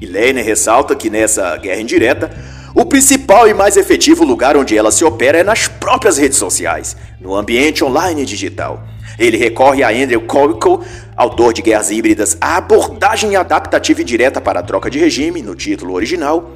[0.00, 2.30] E Lerner ressalta que nessa guerra indireta,
[2.74, 6.96] o principal e mais efetivo lugar onde ela se opera é nas próprias redes sociais,
[7.20, 8.82] no ambiente online digital.
[9.18, 10.84] Ele recorre a Andrew Colco,
[11.16, 15.54] autor de Guerras Híbridas, a abordagem adaptativa e direta para a troca de regime, no
[15.54, 16.52] título original,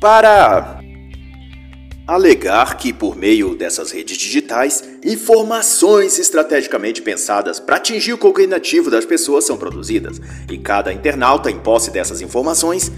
[0.00, 0.80] para
[2.06, 9.04] alegar que, por meio dessas redes digitais, informações estrategicamente pensadas para atingir o cognitivo das
[9.04, 12.90] pessoas são produzidas, e cada internauta, em posse dessas informações,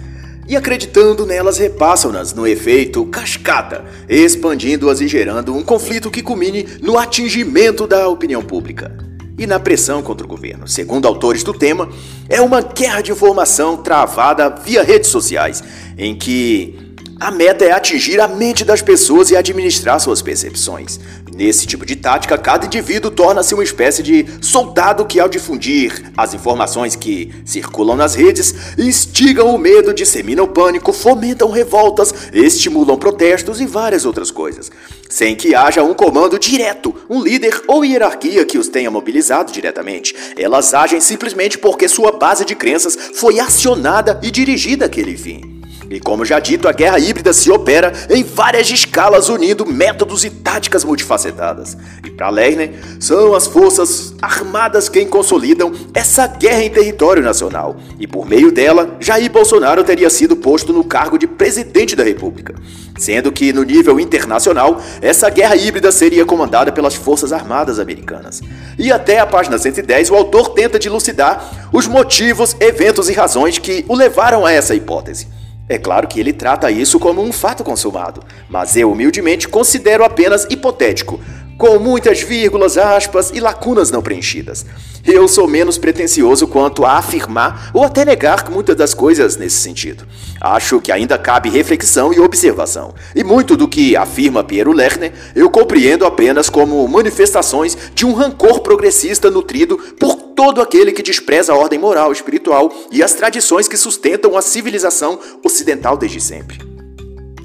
[0.46, 6.98] e acreditando nelas repassam-nas no efeito cascata, expandindo-as e gerando um conflito que culmine no
[6.98, 8.96] atingimento da opinião pública
[9.38, 10.68] e na pressão contra o governo.
[10.68, 11.88] Segundo autores do tema,
[12.28, 15.62] é uma guerra de informação travada via redes sociais,
[15.96, 16.78] em que
[17.22, 20.98] a meta é atingir a mente das pessoas e administrar suas percepções.
[21.32, 26.34] Nesse tipo de tática, cada indivíduo torna-se uma espécie de soldado que, ao difundir as
[26.34, 33.60] informações que circulam nas redes, instigam o medo, disseminam o pânico, fomentam revoltas, estimulam protestos
[33.60, 34.68] e várias outras coisas.
[35.08, 40.12] Sem que haja um comando direto, um líder ou hierarquia que os tenha mobilizado diretamente.
[40.36, 45.61] Elas agem simplesmente porque sua base de crenças foi acionada e dirigida àquele fim.
[45.92, 50.30] E como já dito, a guerra híbrida se opera em várias escalas, unindo métodos e
[50.30, 51.76] táticas multifacetadas.
[52.02, 57.76] E para Lerner, são as forças armadas quem consolidam essa guerra em território nacional.
[58.00, 62.54] E por meio dela, Jair Bolsonaro teria sido posto no cargo de presidente da República.
[62.96, 68.40] Sendo que, no nível internacional, essa guerra híbrida seria comandada pelas Forças Armadas Americanas.
[68.78, 73.84] E até a página 110, o autor tenta dilucidar os motivos, eventos e razões que
[73.86, 75.41] o levaram a essa hipótese.
[75.68, 80.46] É claro que ele trata isso como um fato consumado, mas eu humildemente considero apenas
[80.50, 81.20] hipotético,
[81.56, 84.66] com muitas vírgulas, aspas e lacunas não preenchidas.
[85.04, 90.04] Eu sou menos pretensioso quanto a afirmar ou até negar muitas das coisas nesse sentido.
[90.40, 95.48] Acho que ainda cabe reflexão e observação, e muito do que afirma Piero Lerner eu
[95.48, 101.56] compreendo apenas como manifestações de um rancor progressista nutrido por todo aquele que despreza a
[101.56, 106.58] ordem moral, espiritual e as tradições que sustentam a civilização ocidental desde sempre.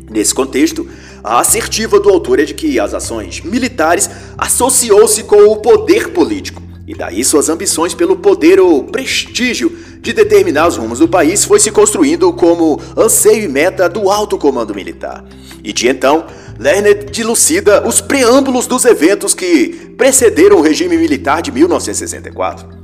[0.10, 0.90] Nesse contexto,
[1.24, 6.60] a assertiva do autor é de que as ações militares associou-se com o poder político,
[6.88, 11.60] e daí suas ambições pelo poder ou prestígio de determinar os rumos do país foi
[11.60, 15.24] se construindo como anseio e meta do alto comando militar.
[15.64, 16.26] E de então,
[16.58, 22.77] Lerner dilucida os preâmbulos dos eventos que precederam o regime militar de 1964.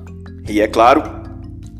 [0.47, 1.03] E é claro,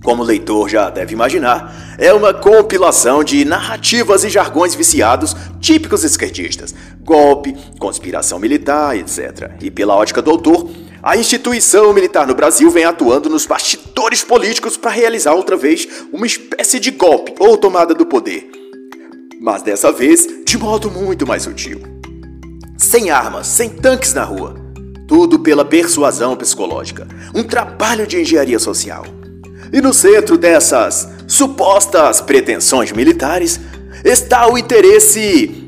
[0.03, 6.03] como o leitor já deve imaginar, é uma compilação de narrativas e jargões viciados típicos
[6.03, 9.51] esquerdistas, golpe, conspiração militar, etc.
[9.61, 10.69] E pela ótica do autor,
[11.01, 16.25] a instituição militar no Brasil vem atuando nos bastidores políticos para realizar outra vez uma
[16.25, 18.49] espécie de golpe ou tomada do poder.
[19.41, 21.81] mas dessa vez de modo muito mais sutil.
[22.77, 24.62] Sem armas, sem tanques na rua.
[25.15, 29.05] Tudo pela persuasão psicológica, um trabalho de engenharia social.
[29.71, 33.59] E no centro dessas supostas pretensões militares
[34.03, 35.67] está o interesse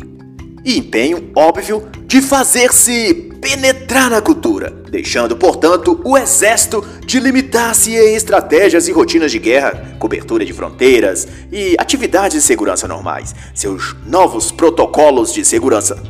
[0.65, 8.15] e empenho óbvio de fazer-se penetrar na cultura, deixando, portanto, o exército de limitar-se em
[8.15, 13.35] estratégias e rotinas de guerra, cobertura de fronteiras e atividades de segurança normais.
[13.53, 16.01] Seus novos protocolos de segurança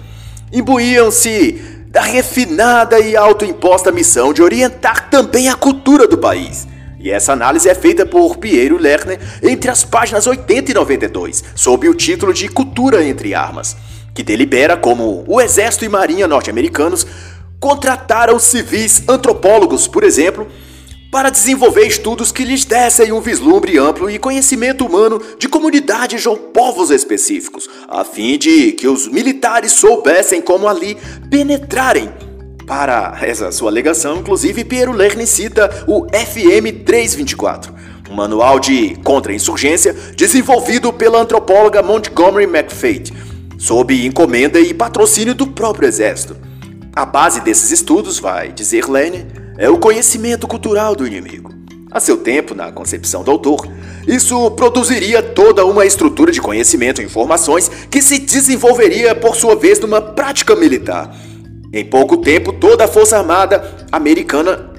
[0.54, 6.68] imbuíam-se da refinada e autoimposta missão de orientar também a cultura do país.
[7.00, 11.88] E essa análise é feita por Piero Lerner entre as páginas 80 e 92, sob
[11.88, 13.78] o título de Cultura entre Armas
[14.14, 17.08] que delibera como o Exército e Marinha norte-americanos
[17.60, 20.48] contrataram civis antropólogos, por exemplo,
[21.16, 26.36] para desenvolver estudos que lhes dessem um vislumbre amplo e conhecimento humano de comunidades ou
[26.36, 30.98] povos específicos, a fim de que os militares soubessem como ali
[31.32, 32.12] penetrarem.
[32.68, 37.74] Para essa sua alegação, inclusive, Piero Lerner cita o FM 324,
[38.12, 43.14] um manual de contra-insurgência desenvolvido pela antropóloga Montgomery McFate,
[43.58, 46.36] sob encomenda e patrocínio do próprio exército.
[46.94, 51.54] A base desses estudos, vai dizer Lene, é o conhecimento cultural do inimigo.
[51.92, 53.66] A seu tempo, na concepção do autor,
[54.06, 59.80] isso produziria toda uma estrutura de conhecimento e informações que se desenvolveria, por sua vez,
[59.80, 61.16] numa prática militar.
[61.72, 64.72] Em pouco tempo, toda a Força Armada americana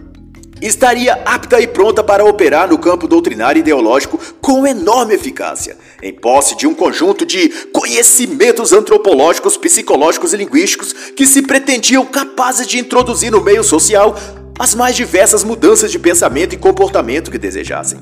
[0.61, 6.12] estaria apta e pronta para operar no campo doutrinário e ideológico com enorme eficácia, em
[6.12, 12.79] posse de um conjunto de conhecimentos antropológicos, psicológicos e linguísticos que se pretendiam capazes de
[12.79, 14.14] introduzir no meio social
[14.59, 18.00] as mais diversas mudanças de pensamento e comportamento que desejassem.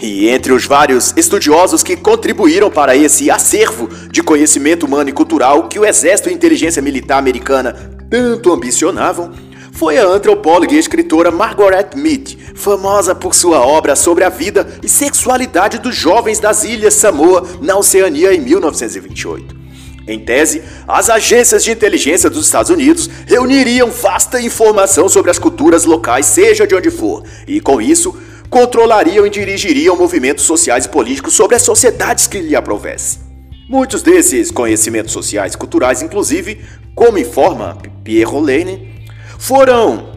[0.00, 5.68] E entre os vários estudiosos que contribuíram para esse acervo de conhecimento humano e cultural
[5.68, 7.72] que o Exército e Inteligência Militar Americana
[8.10, 9.32] tanto ambicionavam,
[9.72, 14.88] foi a antropóloga e escritora Margaret Mead, famosa por sua obra sobre a vida e
[14.88, 19.61] sexualidade dos jovens das Ilhas Samoa, na Oceania, em 1928.
[20.06, 25.84] Em tese, as agências de inteligência dos Estados Unidos reuniriam vasta informação sobre as culturas
[25.84, 28.16] locais, seja de onde for, e com isso,
[28.50, 33.20] controlariam e dirigiriam movimentos sociais e políticos sobre as sociedades que lhe aprovesse.
[33.68, 36.60] Muitos desses conhecimentos sociais e culturais, inclusive,
[36.94, 39.06] como informa Pierre Rolene,
[39.38, 40.12] foram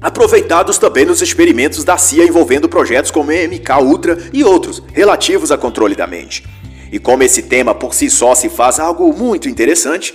[0.00, 5.58] aproveitados também nos experimentos da CIA envolvendo projetos como MK Ultra e outros relativos a
[5.58, 6.44] controle da mente.
[6.92, 10.14] E como esse tema por si só se faz algo muito interessante,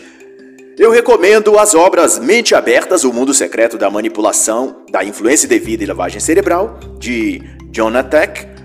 [0.78, 5.88] eu recomendo as obras Mente Abertas, O Mundo Secreto da Manipulação, da Influência Devida e
[5.88, 8.56] Lavagem Cerebral, de Jonathan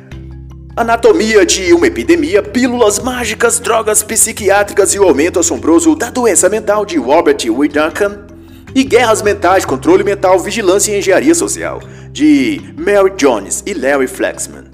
[0.75, 6.87] Anatomia de uma Epidemia, Pílulas Mágicas, Drogas Psiquiátricas e o Aumento Assombroso da Doença Mental,
[6.87, 7.69] de Robert W.
[7.69, 8.27] Duncan,
[8.75, 11.79] e Guerras Mentais, Controle Mental, Vigilância e Engenharia Social,
[12.11, 14.72] de Mary Jones e Larry Flexman.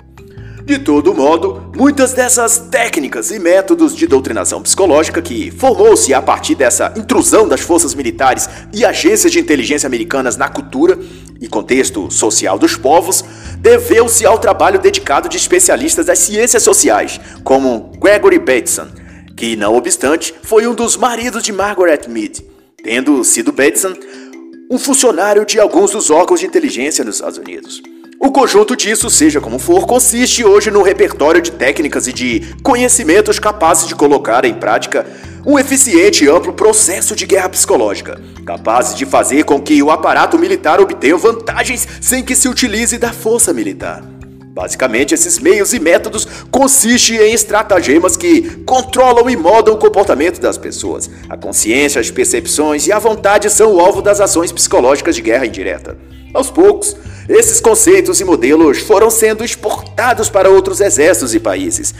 [0.68, 6.54] De todo modo, muitas dessas técnicas e métodos de doutrinação psicológica que formou-se a partir
[6.54, 10.98] dessa intrusão das forças militares e agências de inteligência americanas na cultura
[11.40, 13.24] e contexto social dos povos,
[13.56, 18.88] deveu-se ao trabalho dedicado de especialistas das ciências sociais, como Gregory Bateson,
[19.34, 22.44] que, não obstante, foi um dos maridos de Margaret Mead
[22.84, 23.94] tendo sido Bateson
[24.70, 27.82] um funcionário de alguns dos órgãos de inteligência nos Estados Unidos.
[28.20, 33.38] O conjunto disso, seja como for, consiste hoje no repertório de técnicas e de conhecimentos
[33.38, 35.06] capazes de colocar em prática
[35.46, 40.36] um eficiente e amplo processo de guerra psicológica, capazes de fazer com que o aparato
[40.36, 44.02] militar obtenha vantagens sem que se utilize da força militar.
[44.52, 50.58] Basicamente, esses meios e métodos consistem em estratagemas que controlam e modam o comportamento das
[50.58, 51.08] pessoas.
[51.28, 55.46] A consciência, as percepções e a vontade são o alvo das ações psicológicas de guerra
[55.46, 55.96] indireta.
[56.34, 56.96] Aos poucos,
[57.28, 61.94] esses conceitos e modelos foram sendo exportados para outros exércitos e países.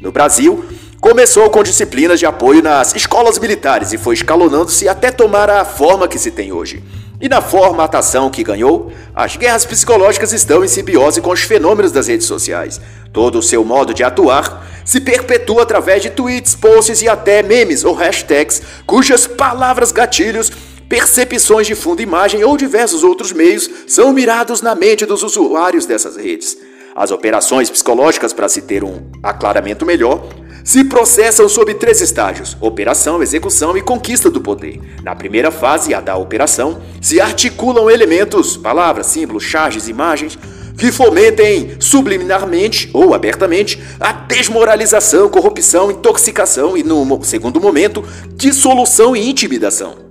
[0.00, 0.64] No Brasil,
[1.00, 6.06] começou com disciplinas de apoio nas escolas militares e foi escalonando-se até tomar a forma
[6.06, 6.82] que se tem hoje.
[7.20, 12.06] E na formatação que ganhou, as guerras psicológicas estão em simbiose com os fenômenos das
[12.06, 12.80] redes sociais.
[13.12, 17.84] Todo o seu modo de atuar se perpetua através de tweets, posts e até memes
[17.84, 20.52] ou hashtags, cujas palavras gatilhos,
[20.88, 26.16] percepções de fundo imagem ou diversos outros meios são mirados na mente dos usuários dessas
[26.16, 26.56] redes.
[26.96, 30.26] As operações psicológicas, para se ter um aclaramento melhor,
[30.64, 34.80] se processam sob três estágios: operação, execução e conquista do poder.
[35.02, 40.38] Na primeira fase, a da operação, se articulam elementos, palavras, símbolos, charges, imagens,
[40.76, 49.28] que fomentem subliminarmente ou abertamente a desmoralização, corrupção, intoxicação e, no segundo momento, dissolução e
[49.28, 50.07] intimidação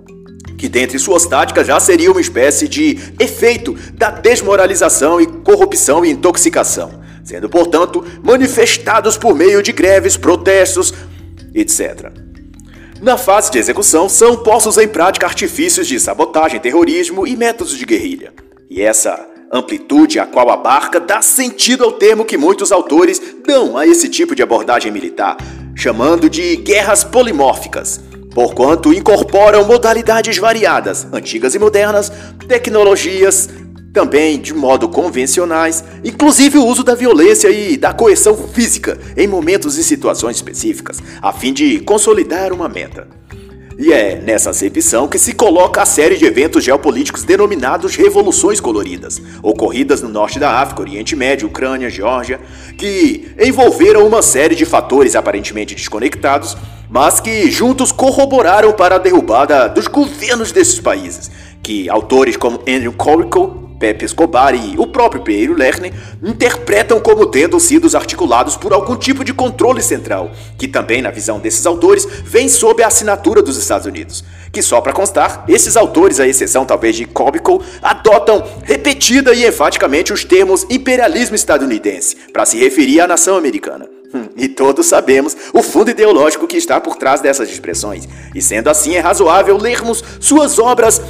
[0.58, 6.10] que dentre suas táticas já seria uma espécie de efeito da desmoralização e corrupção e
[6.10, 10.93] intoxicação, sendo, portanto, manifestados por meio de greves, protestos,
[11.53, 12.12] etc.
[12.99, 17.86] Na fase de execução, são postos em prática artifícios de sabotagem, terrorismo e métodos de
[17.86, 18.34] guerrilha.
[18.68, 23.86] E essa amplitude a qual abarca dá sentido ao termo que muitos autores dão a
[23.86, 25.38] esse tipo de abordagem militar,
[25.76, 28.01] chamando de guerras polimórficas
[28.38, 32.11] porquanto incorporam modalidades variadas, antigas e modernas,
[32.47, 33.49] tecnologias,
[33.91, 39.75] também de modo convencionais, inclusive o uso da violência e da coerção física em momentos
[39.75, 43.07] e situações específicas, a fim de consolidar uma meta.
[43.80, 49.21] E é nessa acepção que se coloca a série de eventos geopolíticos denominados Revoluções Coloridas,
[49.43, 52.39] ocorridas no norte da África, Oriente Médio, Ucrânia, Geórgia,
[52.78, 56.57] que envolveram uma série de fatores aparentemente desconectados
[56.89, 61.30] mas que juntos corroboraram para a derrubada dos governos desses países,
[61.61, 67.59] que autores como Andrew Corrico, Pepe Escobar e o próprio Pierre Lerner interpretam como tendo
[67.59, 72.49] sido articulados por algum tipo de controle central, que também, na visão desses autores, vem
[72.49, 74.23] sob a assinatura dos Estados Unidos.
[74.51, 80.11] Que só para constar, esses autores, à exceção talvez de Cobico, adotam repetida e enfaticamente
[80.11, 83.88] os termos imperialismo estadunidense para se referir à nação americana.
[84.13, 88.69] Hum, e todos sabemos o fundo ideológico que está por trás dessas expressões, e sendo
[88.69, 91.01] assim é razoável lermos suas obras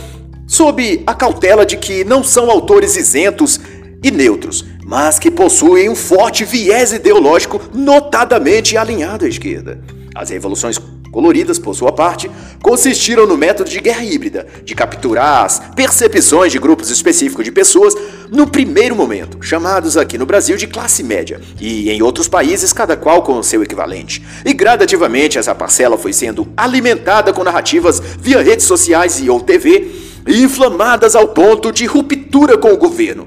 [0.48, 3.60] sob a cautela de que não são autores isentos
[4.02, 9.80] e neutros, mas que possuem um forte viés ideológico notadamente alinhado à esquerda.
[10.16, 10.80] As revoluções
[11.12, 12.30] coloridas, por sua parte,
[12.62, 17.96] consistiram no método de guerra híbrida, de capturar as percepções de grupos específicos de pessoas
[18.30, 22.96] no primeiro momento, chamados aqui no Brasil de classe média, e em outros países cada
[22.96, 24.24] qual com seu equivalente.
[24.46, 30.07] E gradativamente essa parcela foi sendo alimentada com narrativas via redes sociais e ou TV,
[30.28, 33.26] inflamadas ao ponto de ruptura com o governo.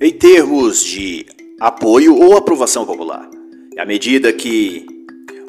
[0.00, 1.26] Em termos de
[1.60, 3.28] apoio ou aprovação popular,
[3.78, 4.86] à medida que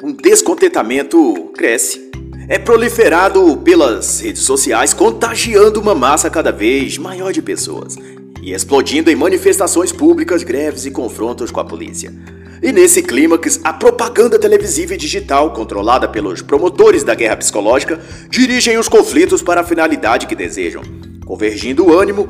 [0.02, 2.10] um descontentamento cresce.
[2.48, 7.96] É proliferado pelas redes sociais, contagiando uma massa cada vez maior de pessoas
[8.42, 12.12] e explodindo em manifestações públicas, greves e confrontos com a polícia.
[12.62, 17.98] E nesse clímax, a propaganda televisiva e digital, controlada pelos promotores da guerra psicológica,
[18.30, 20.80] dirigem os conflitos para a finalidade que desejam,
[21.26, 22.28] convergindo o ânimo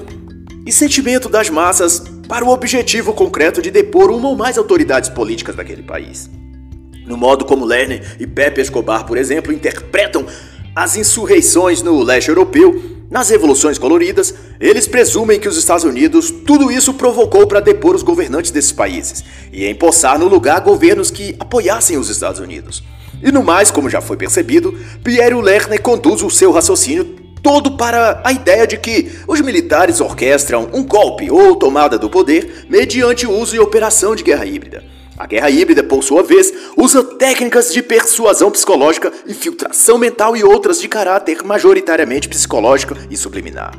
[0.65, 5.55] e sentimento das massas para o objetivo concreto de depor uma ou mais autoridades políticas
[5.55, 6.31] daquele país.
[7.07, 10.25] No modo como Lerner e Pepe Escobar, por exemplo, interpretam
[10.75, 16.73] as insurreições no leste europeu, nas revoluções coloridas, eles presumem que os Estados Unidos tudo
[16.73, 21.99] isso provocou para depor os governantes desses países e empossar no lugar governos que apoiassem
[21.99, 22.83] os Estados Unidos.
[23.23, 27.05] E no mais, como já foi percebido, Pierre Lerner conduz o seu raciocínio
[27.43, 32.65] todo para a ideia de que os militares orquestram um golpe ou tomada do poder
[32.71, 34.92] mediante o uso e operação de guerra híbrida.
[35.23, 40.81] A guerra híbrida, por sua vez, usa técnicas de persuasão psicológica, infiltração mental e outras
[40.81, 43.73] de caráter majoritariamente psicológico e subliminar.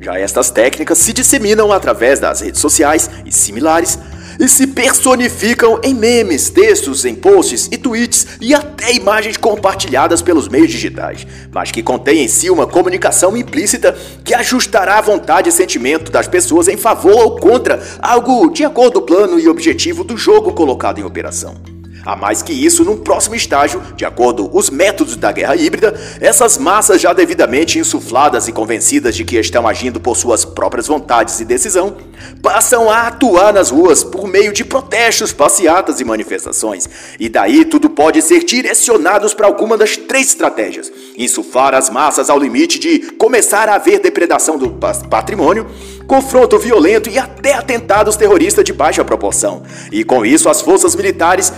[0.00, 3.98] Já estas técnicas se disseminam através das redes sociais e similares
[4.38, 10.48] e se personificam em memes, textos, em posts e tweets e até imagens compartilhadas pelos
[10.48, 15.52] meios digitais, mas que contém em si uma comunicação implícita que ajustará a vontade e
[15.52, 20.04] sentimento das pessoas em favor ou contra algo de acordo com o plano e objetivo
[20.04, 21.73] do jogo colocado em operação.
[22.04, 26.58] A mais que isso, num próximo estágio, de acordo os métodos da guerra híbrida, essas
[26.58, 31.44] massas já devidamente insufladas e convencidas de que estão agindo por suas próprias vontades e
[31.46, 31.96] decisão,
[32.42, 36.88] passam a atuar nas ruas por meio de protestos, passeatas e manifestações.
[37.18, 42.38] E daí tudo pode ser direcionados para alguma das três estratégias: insuflar as massas ao
[42.38, 44.70] limite de começar a haver depredação do
[45.08, 45.66] patrimônio,
[46.06, 49.62] confronto violento e até atentados terroristas de baixa proporção.
[49.90, 51.50] E com isso, as forças militares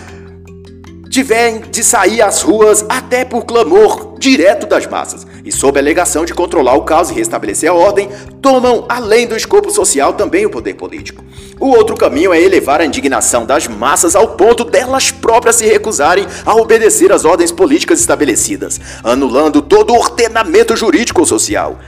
[1.17, 6.27] tiverem de sair às ruas até por clamor direto das massas, e sob a alegação
[6.27, 8.11] de controlar o caos e restabelecer a ordem,
[8.43, 11.25] tomam, além do escopo social, também o poder político.
[11.59, 16.27] O outro caminho é elevar a indignação das massas ao ponto delas próprias se recusarem
[16.45, 21.79] a obedecer às ordens políticas estabelecidas, anulando todo o ordenamento jurídico ou social.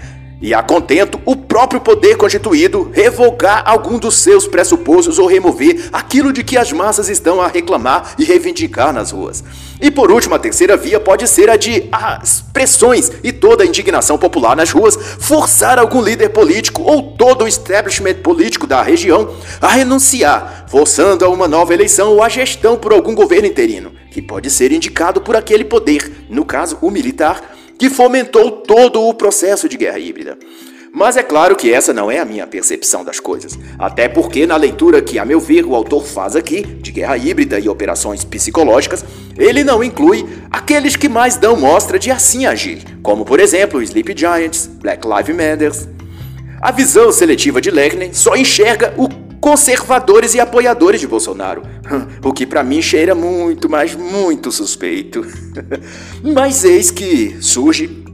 [0.41, 6.33] E, a contento, o próprio poder constituído revogar algum dos seus pressupostos ou remover aquilo
[6.33, 9.43] de que as massas estão a reclamar e reivindicar nas ruas.
[9.81, 13.67] E por último, a terceira via pode ser a de as pressões e toda a
[13.67, 19.35] indignação popular nas ruas forçar algum líder político ou todo o establishment político da região
[19.61, 24.23] a renunciar, forçando a uma nova eleição ou a gestão por algum governo interino, que
[24.23, 29.69] pode ser indicado por aquele poder, no caso o militar, que fomentou todo o processo
[29.69, 30.37] de guerra híbrida.
[30.93, 33.59] Mas é claro que essa não é a minha percepção das coisas.
[33.79, 37.59] Até porque, na leitura que, a meu ver, o autor faz aqui, de guerra híbrida
[37.59, 39.05] e operações psicológicas,
[39.37, 44.15] ele não inclui aqueles que mais dão mostra de assim agir, como, por exemplo, Sleep
[44.17, 45.73] Giants, Black Lives Matter.
[46.61, 49.09] A visão seletiva de Lerner só enxerga o
[49.41, 51.63] conservadores e apoiadores de Bolsonaro.
[52.25, 55.25] O que para mim cheira muito, mas muito suspeito.
[56.23, 58.05] Mas eis que surge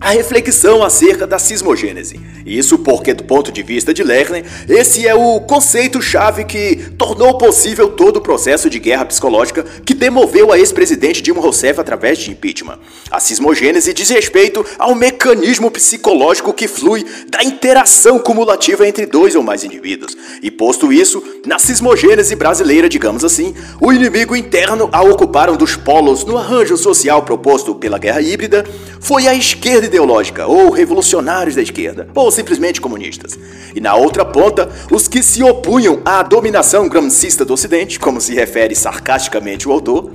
[0.00, 2.20] a reflexão acerca da sismogênese.
[2.44, 7.88] Isso porque, do ponto de vista de Lerner, esse é o conceito-chave que tornou possível
[7.88, 12.78] todo o processo de guerra psicológica que demoveu a ex-presidente Dilma Rousseff através de impeachment.
[13.10, 19.42] A sismogênese diz respeito ao mecanismo psicológico que flui da interação cumulativa entre dois ou
[19.42, 20.14] mais indivíduos.
[20.42, 25.76] E posto isso, na sismogênese brasileira, digamos assim, o inimigo interno a ocupar um dos
[25.76, 28.64] polos no arranjo social proposto pela guerra híbrida
[29.00, 33.38] foi a esquerda ideológica, ou revolucionários da esquerda, ou simplesmente comunistas.
[33.74, 38.34] E na outra ponta, os que se opunham à dominação gramscista do Ocidente, como se
[38.34, 40.10] refere sarcasticamente o autor.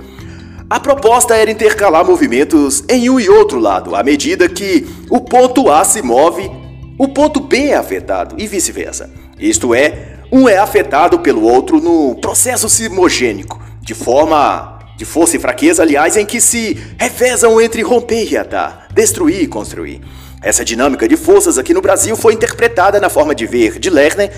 [0.68, 5.68] A proposta era intercalar movimentos em um e outro lado, à medida que o ponto
[5.70, 6.50] A se move,
[6.98, 9.10] o ponto B é afetado e vice-versa.
[9.38, 15.40] Isto é, um é afetado pelo outro no processo simogênico, de forma de força e
[15.40, 20.00] fraqueza, aliás, em que se revezam entre romper e reatar, destruir e construir.
[20.42, 24.32] Essa dinâmica de forças aqui no Brasil foi interpretada na forma de ver de Lerner,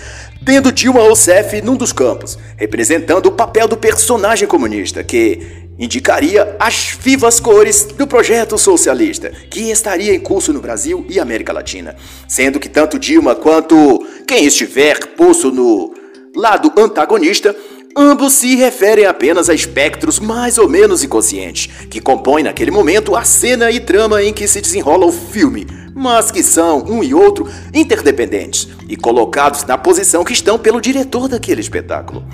[0.45, 6.97] tendo Dilma Rousseff num dos campos, representando o papel do personagem comunista, que indicaria as
[7.01, 11.95] vivas cores do projeto socialista, que estaria em curso no Brasil e América Latina,
[12.29, 15.95] sendo que tanto Dilma quanto quem estiver posto no
[16.37, 17.55] lado antagonista
[17.97, 23.23] Ambos se referem apenas a espectros mais ou menos inconscientes, que compõem naquele momento a
[23.23, 27.47] cena e trama em que se desenrola o filme, mas que são, um e outro,
[27.75, 32.25] interdependentes e colocados na posição que estão pelo diretor daquele espetáculo.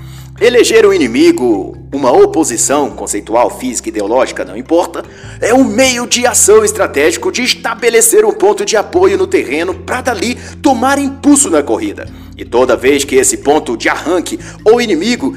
[0.41, 5.03] Eleger um inimigo, uma oposição conceitual, física, ideológica, não importa,
[5.41, 9.99] é um meio de ação estratégico de estabelecer um ponto de apoio no terreno para
[9.99, 12.07] dali tomar impulso na corrida.
[12.37, 15.35] E toda vez que esse ponto de arranque ou inimigo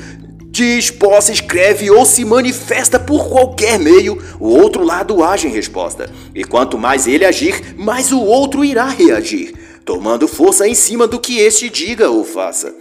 [0.53, 6.09] diz, posse, escreve ou se manifesta por qualquer meio, o outro lado age em resposta.
[6.33, 9.53] E quanto mais ele agir, mais o outro irá reagir,
[9.85, 12.73] tomando força em cima do que este diga ou faça.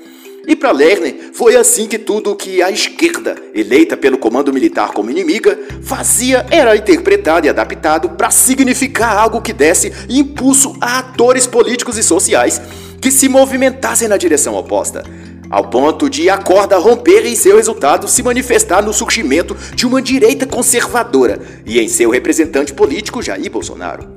[0.48, 4.92] E para Lerner, foi assim que tudo o que a esquerda, eleita pelo comando militar
[4.92, 11.46] como inimiga, fazia era interpretado e adaptado para significar algo que desse impulso a atores
[11.46, 12.60] políticos e sociais
[13.00, 15.04] que se movimentassem na direção oposta,
[15.50, 20.02] ao ponto de a corda romper e seu resultado se manifestar no surgimento de uma
[20.02, 24.08] direita conservadora e em seu representante político Jair Bolsonaro.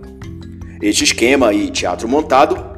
[0.81, 2.74] Este esquema e teatro montado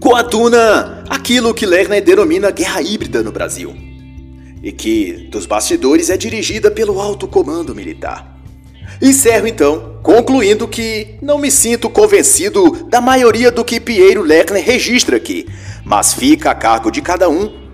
[0.00, 3.74] coaduna aquilo que Lerner denomina guerra híbrida no Brasil,
[4.62, 8.36] e que, dos bastidores, é dirigida pelo alto comando militar.
[9.00, 15.16] Encerro então, concluindo que não me sinto convencido da maioria do que Piero Lerner registra
[15.16, 15.46] aqui,
[15.84, 17.68] mas fica a cargo de cada um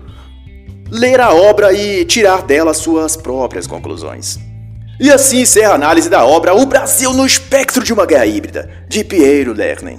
[0.91, 4.37] ler a obra e tirar dela suas próprias conclusões.
[4.99, 8.69] E assim encerra a análise da obra O Brasil no Espectro de uma Guerra Híbrida,
[8.87, 9.97] de Piero Lerner.